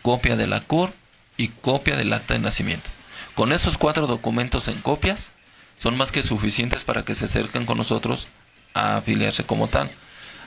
copia 0.01 0.35
de 0.35 0.47
la 0.47 0.61
CUR 0.61 0.91
y 1.37 1.49
copia 1.49 1.97
del 1.97 2.13
acta 2.13 2.33
de 2.33 2.39
nacimiento. 2.39 2.89
Con 3.35 3.51
esos 3.51 3.77
cuatro 3.77 4.07
documentos 4.07 4.67
en 4.67 4.81
copias, 4.81 5.31
son 5.77 5.97
más 5.97 6.11
que 6.11 6.23
suficientes 6.23 6.83
para 6.83 7.03
que 7.03 7.15
se 7.15 7.25
acerquen 7.25 7.65
con 7.65 7.77
nosotros 7.77 8.27
a 8.73 8.97
afiliarse 8.97 9.43
como 9.43 9.67
tal. 9.67 9.89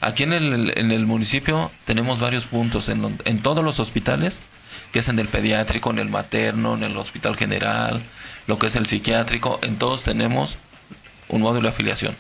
Aquí 0.01 0.23
en 0.23 0.33
el, 0.33 0.73
en 0.79 0.93
el 0.93 1.07
municipio 1.07 1.71
tenemos 1.85 2.21
varios 2.21 2.47
puntos, 2.47 2.89
en, 2.89 3.19
en 3.25 3.43
todos 3.43 3.65
los 3.65 3.81
hospitales, 3.81 4.43
que 4.95 5.01
es 5.01 5.09
en 5.09 5.19
el 5.19 5.27
pediátrico, 5.27 5.91
en 5.91 5.99
el 5.99 6.09
materno, 6.09 6.77
en 6.77 6.85
el 6.85 6.97
hospital 6.97 7.37
general, 7.37 8.01
lo 8.47 8.61
que 8.61 8.69
es 8.69 8.77
el 8.77 8.87
psiquiátrico, 8.87 9.59
en 9.63 9.77
todos 9.77 10.05
tenemos 10.05 10.57
un 11.27 11.43
módulo 11.43 11.63
de 11.63 11.75
afiliación. 11.75 12.15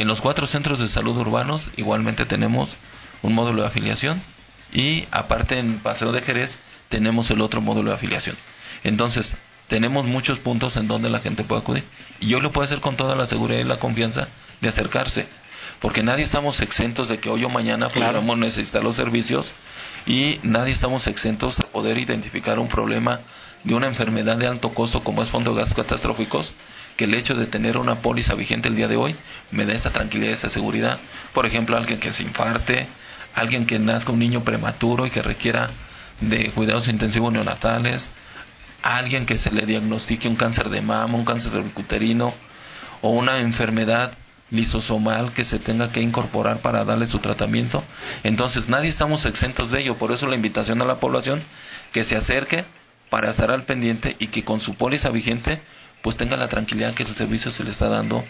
En 0.00 0.08
los 0.08 0.20
cuatro 0.20 0.48
centros 0.48 0.80
de 0.80 0.88
salud 0.88 1.16
urbanos 1.16 1.70
igualmente 1.76 2.24
tenemos 2.24 2.74
un 3.22 3.34
módulo 3.34 3.62
de 3.62 3.68
afiliación 3.68 4.20
y 4.72 5.06
aparte 5.12 5.60
en 5.60 5.78
Paseo 5.78 6.10
de 6.10 6.20
Jerez 6.20 6.58
tenemos 6.88 7.30
el 7.30 7.40
otro 7.40 7.60
módulo 7.60 7.90
de 7.90 7.96
afiliación. 7.98 8.36
Entonces, 8.82 9.36
tenemos 9.68 10.04
muchos 10.04 10.40
puntos 10.40 10.76
en 10.76 10.88
donde 10.88 11.10
la 11.10 11.20
gente 11.20 11.44
puede 11.44 11.60
acudir. 11.60 11.84
Y 12.18 12.26
yo 12.26 12.40
lo 12.40 12.50
puedo 12.50 12.64
hacer 12.64 12.80
con 12.80 12.96
toda 12.96 13.14
la 13.14 13.26
seguridad 13.28 13.60
y 13.60 13.64
la 13.64 13.78
confianza 13.78 14.26
de 14.60 14.70
acercarse. 14.70 15.28
Porque 15.78 16.02
nadie 16.02 16.24
estamos 16.24 16.58
exentos 16.62 17.06
de 17.06 17.18
que 17.18 17.30
hoy 17.30 17.44
o 17.44 17.48
mañana 17.48 17.88
pudiéramos 17.88 18.36
necesitar 18.36 18.82
los 18.82 18.96
servicios 18.96 19.52
y 20.08 20.40
nadie 20.42 20.72
estamos 20.72 21.06
exentos 21.06 21.58
de 21.58 21.64
poder 21.64 21.98
identificar 21.98 22.58
un 22.58 22.68
problema 22.68 23.20
de 23.64 23.74
una 23.74 23.88
enfermedad 23.88 24.38
de 24.38 24.46
alto 24.46 24.70
costo 24.70 25.04
como 25.04 25.22
es 25.22 25.28
fondo 25.28 25.52
de 25.52 25.60
gas 25.60 25.74
catastróficos, 25.74 26.54
que 26.96 27.04
el 27.04 27.12
hecho 27.12 27.34
de 27.34 27.44
tener 27.44 27.76
una 27.76 27.96
póliza 27.96 28.34
vigente 28.34 28.68
el 28.68 28.74
día 28.74 28.88
de 28.88 28.96
hoy 28.96 29.14
me 29.50 29.66
da 29.66 29.74
esa 29.74 29.90
tranquilidad, 29.90 30.32
esa 30.32 30.48
seguridad. 30.48 30.98
Por 31.34 31.44
ejemplo, 31.44 31.76
alguien 31.76 32.00
que 32.00 32.10
se 32.10 32.22
infarte, 32.22 32.86
alguien 33.34 33.66
que 33.66 33.78
nazca 33.78 34.10
un 34.10 34.18
niño 34.18 34.44
prematuro 34.44 35.06
y 35.06 35.10
que 35.10 35.20
requiera 35.20 35.68
de 36.22 36.52
cuidados 36.52 36.88
intensivos 36.88 37.30
neonatales, 37.30 38.08
alguien 38.82 39.26
que 39.26 39.36
se 39.36 39.50
le 39.50 39.66
diagnostique 39.66 40.26
un 40.26 40.36
cáncer 40.36 40.70
de 40.70 40.80
mama, 40.80 41.18
un 41.18 41.26
cáncer 41.26 41.52
cervicuterino 41.52 42.32
o 43.02 43.10
una 43.10 43.40
enfermedad 43.40 44.12
lisosomal 44.50 45.32
que 45.32 45.44
se 45.44 45.58
tenga 45.58 45.92
que 45.92 46.00
incorporar 46.00 46.58
para 46.58 46.84
darle 46.84 47.06
su 47.06 47.18
tratamiento. 47.18 47.82
Entonces 48.24 48.68
nadie 48.68 48.88
estamos 48.88 49.24
exentos 49.24 49.70
de 49.70 49.80
ello, 49.80 49.96
por 49.96 50.12
eso 50.12 50.26
la 50.26 50.36
invitación 50.36 50.80
a 50.82 50.86
la 50.86 50.96
población 51.00 51.42
que 51.92 52.04
se 52.04 52.16
acerque 52.16 52.64
para 53.10 53.30
estar 53.30 53.50
al 53.50 53.64
pendiente 53.64 54.16
y 54.18 54.28
que 54.28 54.44
con 54.44 54.60
su 54.60 54.74
póliza 54.74 55.10
vigente 55.10 55.60
pues 56.02 56.16
tenga 56.16 56.36
la 56.36 56.48
tranquilidad 56.48 56.94
que 56.94 57.02
el 57.02 57.16
servicio 57.16 57.50
se 57.50 57.64
le 57.64 57.70
está 57.70 57.88
dando 57.88 58.24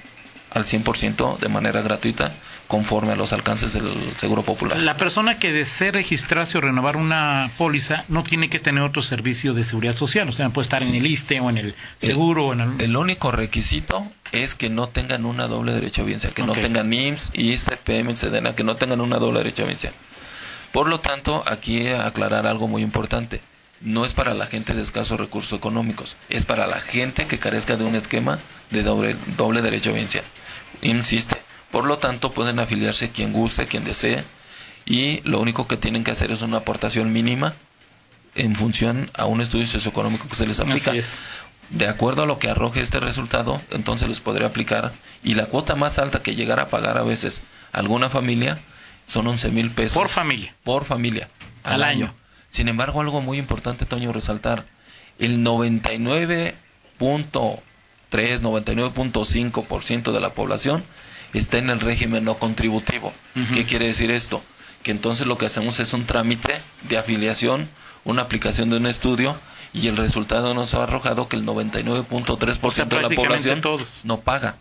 al 0.58 0.64
100% 0.64 1.38
de 1.38 1.48
manera 1.48 1.80
gratuita 1.82 2.32
conforme 2.66 3.12
a 3.12 3.16
los 3.16 3.32
alcances 3.32 3.72
del 3.72 3.88
Seguro 4.16 4.42
Popular. 4.42 4.76
La 4.78 4.96
persona 4.96 5.38
que 5.38 5.52
desee 5.52 5.90
registrarse 5.90 6.58
o 6.58 6.60
renovar 6.60 6.96
una 6.96 7.50
póliza 7.56 8.04
no 8.08 8.22
tiene 8.22 8.50
que 8.50 8.60
tener 8.60 8.84
otro 8.84 9.00
servicio 9.02 9.54
de 9.54 9.64
seguridad 9.64 9.94
social, 9.94 10.28
o 10.28 10.32
sea, 10.32 10.50
puede 10.50 10.64
estar 10.64 10.82
en 10.82 10.94
el 10.94 11.06
ISTE 11.06 11.40
o 11.40 11.48
en 11.48 11.58
el 11.58 11.74
seguro. 11.98 12.52
El, 12.52 12.60
o 12.60 12.64
en 12.64 12.80
el... 12.80 12.96
único 12.96 13.32
requisito 13.32 14.06
es 14.32 14.54
que 14.54 14.68
no 14.68 14.88
tengan 14.88 15.24
una 15.24 15.46
doble 15.46 15.72
derecha 15.72 16.02
derechohabiencia, 16.02 16.30
que 16.30 16.42
no 16.42 16.52
tengan 16.52 16.92
IMSS, 16.92 17.32
ISTE, 17.34 17.76
PMX, 17.76 18.18
SEDENA, 18.20 18.54
que 18.54 18.64
no 18.64 18.76
tengan 18.76 19.00
una 19.00 19.16
doble 19.16 19.38
derecha 19.38 19.64
derechohabiencia. 19.64 19.92
Por 20.72 20.88
lo 20.88 21.00
tanto, 21.00 21.42
aquí 21.46 21.88
aclarar 21.88 22.46
algo 22.46 22.68
muy 22.68 22.82
importante. 22.82 23.40
No 23.80 24.04
es 24.04 24.12
para 24.12 24.34
la 24.34 24.46
gente 24.46 24.74
de 24.74 24.82
escasos 24.82 25.20
recursos 25.20 25.56
económicos, 25.56 26.16
es 26.28 26.44
para 26.44 26.66
la 26.66 26.80
gente 26.80 27.26
que 27.26 27.38
carezca 27.38 27.76
de 27.76 27.84
un 27.84 27.94
esquema 27.94 28.38
de 28.70 28.82
doble, 28.82 29.16
doble 29.36 29.62
derechohabiencia. 29.62 30.22
Insiste, 30.82 31.36
por 31.70 31.84
lo 31.84 31.98
tanto, 31.98 32.32
pueden 32.32 32.58
afiliarse 32.58 33.10
quien 33.10 33.32
guste, 33.32 33.66
quien 33.66 33.84
desee, 33.84 34.24
y 34.84 35.20
lo 35.22 35.40
único 35.40 35.68
que 35.68 35.76
tienen 35.76 36.02
que 36.02 36.10
hacer 36.10 36.32
es 36.32 36.42
una 36.42 36.58
aportación 36.58 37.12
mínima 37.12 37.54
en 38.34 38.56
función 38.56 39.10
a 39.14 39.26
un 39.26 39.40
estudio 39.40 39.66
socioeconómico 39.66 40.28
que 40.28 40.36
se 40.36 40.46
les 40.46 40.60
aplica. 40.60 40.92
De 41.70 41.86
acuerdo 41.86 42.22
a 42.22 42.26
lo 42.26 42.38
que 42.38 42.48
arroje 42.48 42.80
este 42.80 42.98
resultado, 42.98 43.60
entonces 43.70 44.08
les 44.08 44.20
podría 44.20 44.46
aplicar, 44.46 44.92
y 45.22 45.34
la 45.34 45.46
cuota 45.46 45.76
más 45.76 45.98
alta 45.98 46.22
que 46.22 46.34
llegara 46.34 46.64
a 46.64 46.68
pagar 46.68 46.96
a 46.96 47.02
veces 47.02 47.42
alguna 47.72 48.08
familia 48.08 48.58
son 49.06 49.26
11 49.26 49.50
mil 49.50 49.70
pesos. 49.70 49.94
Por 49.94 50.08
familia. 50.08 50.54
Por 50.64 50.84
familia. 50.84 51.28
Al, 51.64 51.82
año. 51.82 52.14
Sin 52.48 52.68
embargo, 52.68 53.00
algo 53.00 53.20
muy 53.20 53.38
importante, 53.38 53.84
Toño, 53.84 54.12
resaltar, 54.12 54.64
el 55.18 55.44
99.3, 55.44 56.54
99.5% 58.10 60.12
de 60.12 60.20
la 60.20 60.30
población 60.30 60.84
está 61.34 61.58
en 61.58 61.70
el 61.70 61.80
régimen 61.80 62.24
no 62.24 62.38
contributivo. 62.38 63.12
¿Qué 63.52 63.64
quiere 63.64 63.86
decir 63.86 64.10
esto? 64.10 64.42
Que 64.82 64.90
entonces 64.90 65.26
lo 65.26 65.36
que 65.36 65.46
hacemos 65.46 65.80
es 65.80 65.92
un 65.92 66.06
trámite 66.06 66.60
de 66.88 66.98
afiliación, 66.98 67.68
una 68.04 68.22
aplicación 68.22 68.70
de 68.70 68.76
un 68.76 68.86
estudio 68.86 69.36
y 69.72 69.88
el 69.88 69.96
resultado 69.96 70.54
nos 70.54 70.74
ha 70.74 70.84
arrojado 70.84 71.28
que 71.28 71.36
el 71.36 71.44
99.3% 71.44 72.88
de 72.88 73.02
la 73.02 73.10
población 73.10 73.62
no 74.04 74.20
paga. 74.20 74.56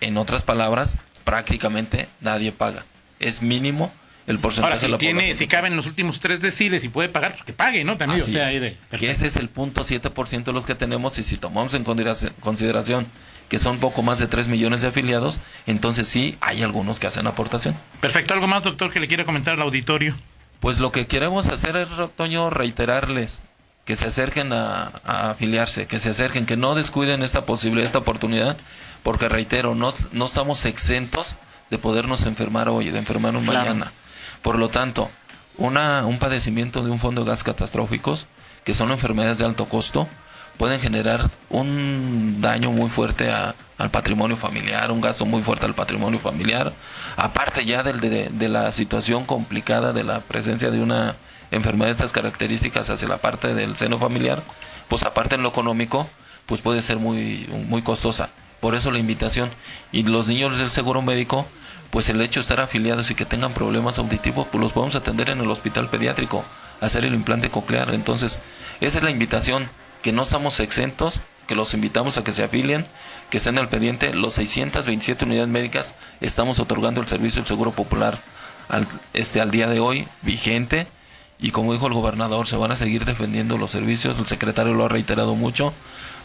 En 0.00 0.16
otras 0.16 0.42
palabras, 0.42 0.98
prácticamente 1.24 2.08
nadie 2.20 2.52
paga. 2.52 2.84
Es 3.18 3.42
mínimo 3.42 3.92
el 4.26 4.38
porcentaje 4.38 4.86
Ahora, 4.86 4.98
si 4.98 4.98
tiene, 4.98 5.34
si 5.34 5.46
cabe 5.46 5.68
en 5.68 5.76
los 5.76 5.86
últimos 5.86 6.20
tres 6.20 6.40
deciles 6.40 6.84
y 6.84 6.88
puede 6.88 7.08
pagar, 7.08 7.32
pues 7.32 7.44
que 7.44 7.52
pague, 7.52 7.84
¿no? 7.84 7.96
También, 7.96 8.22
o 8.22 8.24
sea, 8.24 8.48
de, 8.48 8.76
que 8.96 9.10
ese 9.10 9.26
es 9.26 9.36
el 9.36 9.48
punto 9.48 9.84
7% 9.84 10.44
de 10.44 10.52
los 10.52 10.66
que 10.66 10.74
tenemos 10.74 11.18
y 11.18 11.24
si 11.24 11.36
tomamos 11.36 11.74
en 11.74 11.84
consideración 11.84 13.06
que 13.48 13.58
son 13.58 13.80
poco 13.80 14.02
más 14.02 14.20
de 14.20 14.28
3 14.28 14.46
millones 14.46 14.82
de 14.82 14.88
afiliados, 14.88 15.40
entonces 15.66 16.06
sí 16.06 16.38
hay 16.40 16.62
algunos 16.62 17.00
que 17.00 17.08
hacen 17.08 17.26
aportación. 17.26 17.74
Perfecto, 18.00 18.32
¿algo 18.32 18.46
más, 18.46 18.62
doctor, 18.62 18.92
que 18.92 19.00
le 19.00 19.08
quiera 19.08 19.24
comentar 19.24 19.54
al 19.54 19.62
auditorio? 19.62 20.14
Pues 20.60 20.78
lo 20.78 20.92
que 20.92 21.08
queremos 21.08 21.48
hacer 21.48 21.76
es, 21.76 21.88
Toño, 22.16 22.50
reiterarles 22.50 23.42
que 23.84 23.96
se 23.96 24.06
acerquen 24.06 24.52
a, 24.52 24.92
afiliarse, 25.04 25.88
que 25.88 25.98
se 25.98 26.10
acerquen, 26.10 26.46
que 26.46 26.56
no 26.56 26.76
descuiden 26.76 27.24
esta 27.24 27.44
posibilidad, 27.44 27.86
esta 27.86 27.98
oportunidad, 27.98 28.56
porque 29.02 29.28
reitero, 29.28 29.74
no, 29.74 29.92
no 30.12 30.26
estamos 30.26 30.64
exentos 30.64 31.34
de 31.70 31.78
podernos 31.78 32.26
enfermar 32.26 32.68
hoy, 32.68 32.90
de 32.90 32.98
enfermarnos 32.98 33.42
mañana. 33.42 33.90
Por 34.42 34.58
lo 34.58 34.68
tanto, 34.68 35.10
una, 35.56 36.06
un 36.06 36.18
padecimiento 36.18 36.82
de 36.82 36.90
un 36.90 36.98
fondo 36.98 37.24
de 37.24 37.30
gas 37.30 37.44
catastróficos, 37.44 38.26
que 38.64 38.74
son 38.74 38.92
enfermedades 38.92 39.38
de 39.38 39.44
alto 39.44 39.68
costo, 39.68 40.08
pueden 40.56 40.80
generar 40.80 41.30
un 41.48 42.40
daño 42.40 42.70
muy 42.70 42.90
fuerte 42.90 43.30
al 43.30 43.90
patrimonio 43.90 44.36
familiar, 44.36 44.92
un 44.92 45.00
gasto 45.00 45.24
muy 45.24 45.42
fuerte 45.42 45.64
al 45.64 45.74
patrimonio 45.74 46.20
familiar, 46.20 46.74
aparte 47.16 47.64
ya 47.64 47.82
del, 47.82 48.00
de, 48.00 48.48
la 48.48 48.70
situación 48.72 49.24
complicada 49.24 49.94
de 49.94 50.04
la 50.04 50.20
presencia 50.20 50.70
de 50.70 50.82
una 50.82 51.16
enfermedad 51.50 51.86
de 51.86 51.92
estas 51.92 52.12
características 52.12 52.90
hacia 52.90 53.08
la 53.08 53.16
parte 53.18 53.54
del 53.54 53.76
seno 53.76 53.98
familiar, 53.98 54.42
pues 54.88 55.02
aparte 55.04 55.36
en 55.36 55.42
lo 55.42 55.48
económico, 55.48 56.08
pues 56.44 56.60
puede 56.60 56.82
ser 56.82 56.98
muy, 56.98 57.48
muy 57.68 57.80
costosa. 57.80 58.28
Por 58.60 58.74
eso 58.74 58.90
la 58.90 58.98
invitación. 58.98 59.50
Y 59.92 60.02
los 60.02 60.28
niños 60.28 60.58
del 60.58 60.70
seguro 60.70 61.00
médico, 61.00 61.46
pues 61.90 62.08
el 62.08 62.20
hecho 62.20 62.40
de 62.40 62.42
estar 62.42 62.60
afiliados 62.60 63.10
y 63.10 63.14
que 63.14 63.24
tengan 63.24 63.52
problemas 63.52 63.98
auditivos, 63.98 64.46
pues 64.50 64.62
los 64.62 64.72
podemos 64.72 64.94
atender 64.94 65.30
en 65.30 65.40
el 65.40 65.50
hospital 65.50 65.88
pediátrico, 65.88 66.44
hacer 66.80 67.04
el 67.04 67.14
implante 67.14 67.50
coclear. 67.50 67.92
Entonces, 67.92 68.38
esa 68.80 68.98
es 68.98 69.04
la 69.04 69.10
invitación, 69.10 69.68
que 70.02 70.12
no 70.12 70.22
estamos 70.22 70.60
exentos, 70.60 71.20
que 71.46 71.54
los 71.54 71.74
invitamos 71.74 72.16
a 72.16 72.24
que 72.24 72.32
se 72.32 72.44
afilien, 72.44 72.86
que 73.28 73.38
estén 73.38 73.58
al 73.58 73.68
pendiente. 73.68 74.14
Los 74.14 74.34
627 74.34 75.24
unidades 75.24 75.48
médicas 75.48 75.94
estamos 76.20 76.60
otorgando 76.60 77.00
el 77.00 77.08
servicio 77.08 77.40
del 77.40 77.48
Seguro 77.48 77.72
Popular 77.72 78.18
al, 78.68 78.86
este, 79.14 79.40
al 79.40 79.50
día 79.50 79.66
de 79.66 79.80
hoy, 79.80 80.06
vigente. 80.22 80.86
Y 81.40 81.50
como 81.50 81.72
dijo 81.72 81.86
el 81.86 81.94
gobernador, 81.94 82.46
se 82.46 82.56
van 82.56 82.70
a 82.70 82.76
seguir 82.76 83.04
defendiendo 83.04 83.58
los 83.58 83.70
servicios, 83.70 84.18
el 84.18 84.26
secretario 84.26 84.74
lo 84.74 84.84
ha 84.84 84.88
reiterado 84.88 85.34
mucho, 85.34 85.72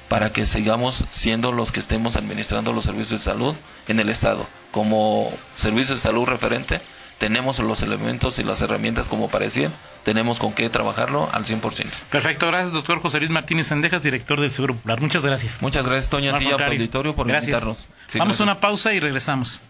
para 0.10 0.32
que 0.32 0.46
sigamos 0.46 1.06
siendo 1.12 1.52
los 1.52 1.72
que 1.72 1.80
estemos 1.80 2.16
administrando 2.16 2.74
los 2.74 2.86
servicios 2.86 3.22
de 3.22 3.32
salud 3.32 3.56
en 3.88 4.00
el 4.00 4.10
Estado. 4.10 4.46
Como 4.72 5.32
servicio 5.56 5.96
de 5.96 6.02
salud 6.02 6.26
referente, 6.26 6.82
tenemos 7.18 7.60
los 7.60 7.82
elementos 7.82 8.40
y 8.40 8.44
las 8.44 8.62
herramientas 8.62 9.08
como 9.08 9.30
parecían, 9.30 9.74
tenemos 10.04 10.40
con 10.40 10.54
qué 10.54 10.70
trabajarlo 10.70 11.30
al 11.32 11.46
100%. 11.46 11.86
Perfecto, 12.10 12.48
gracias 12.48 12.74
doctor 12.74 13.00
José 13.00 13.20
Luis 13.20 13.32
Martínez 13.32 13.68
Sendejas, 13.68 14.04
director 14.04 14.40
del 14.40 14.52
Seguro 14.52 14.76
Popular. 14.76 15.00
Muchas 15.02 15.26
gracias. 15.26 15.62
Muchas 15.62 15.86
gracias, 15.86 16.10
Toño, 16.10 16.36
a 16.36 16.40
ti 16.40 16.52
auditorio 16.52 17.16
por 17.16 17.30
invitarnos. 17.30 17.88
Vamos 18.16 18.40
a 18.40 18.44
una 18.44 18.60
pausa 18.60 18.94
y 18.94 19.00
regresamos. 19.00 19.62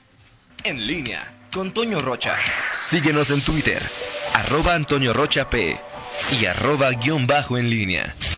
En 0.64 0.88
línea 0.88 1.32
con 1.54 1.72
Toño 1.72 2.02
Rocha. 2.02 2.36
Síguenos 2.74 3.30
en 3.30 3.42
Twitter, 3.42 3.82
arroba 4.34 4.74
Antonio 4.74 5.14
Rocha 5.14 5.50
P 5.50 5.78
y 6.38 6.46
arroba 6.48 6.92
guion 6.92 7.28
bajo 7.28 7.58
en 7.58 7.70
línea. 7.70 8.14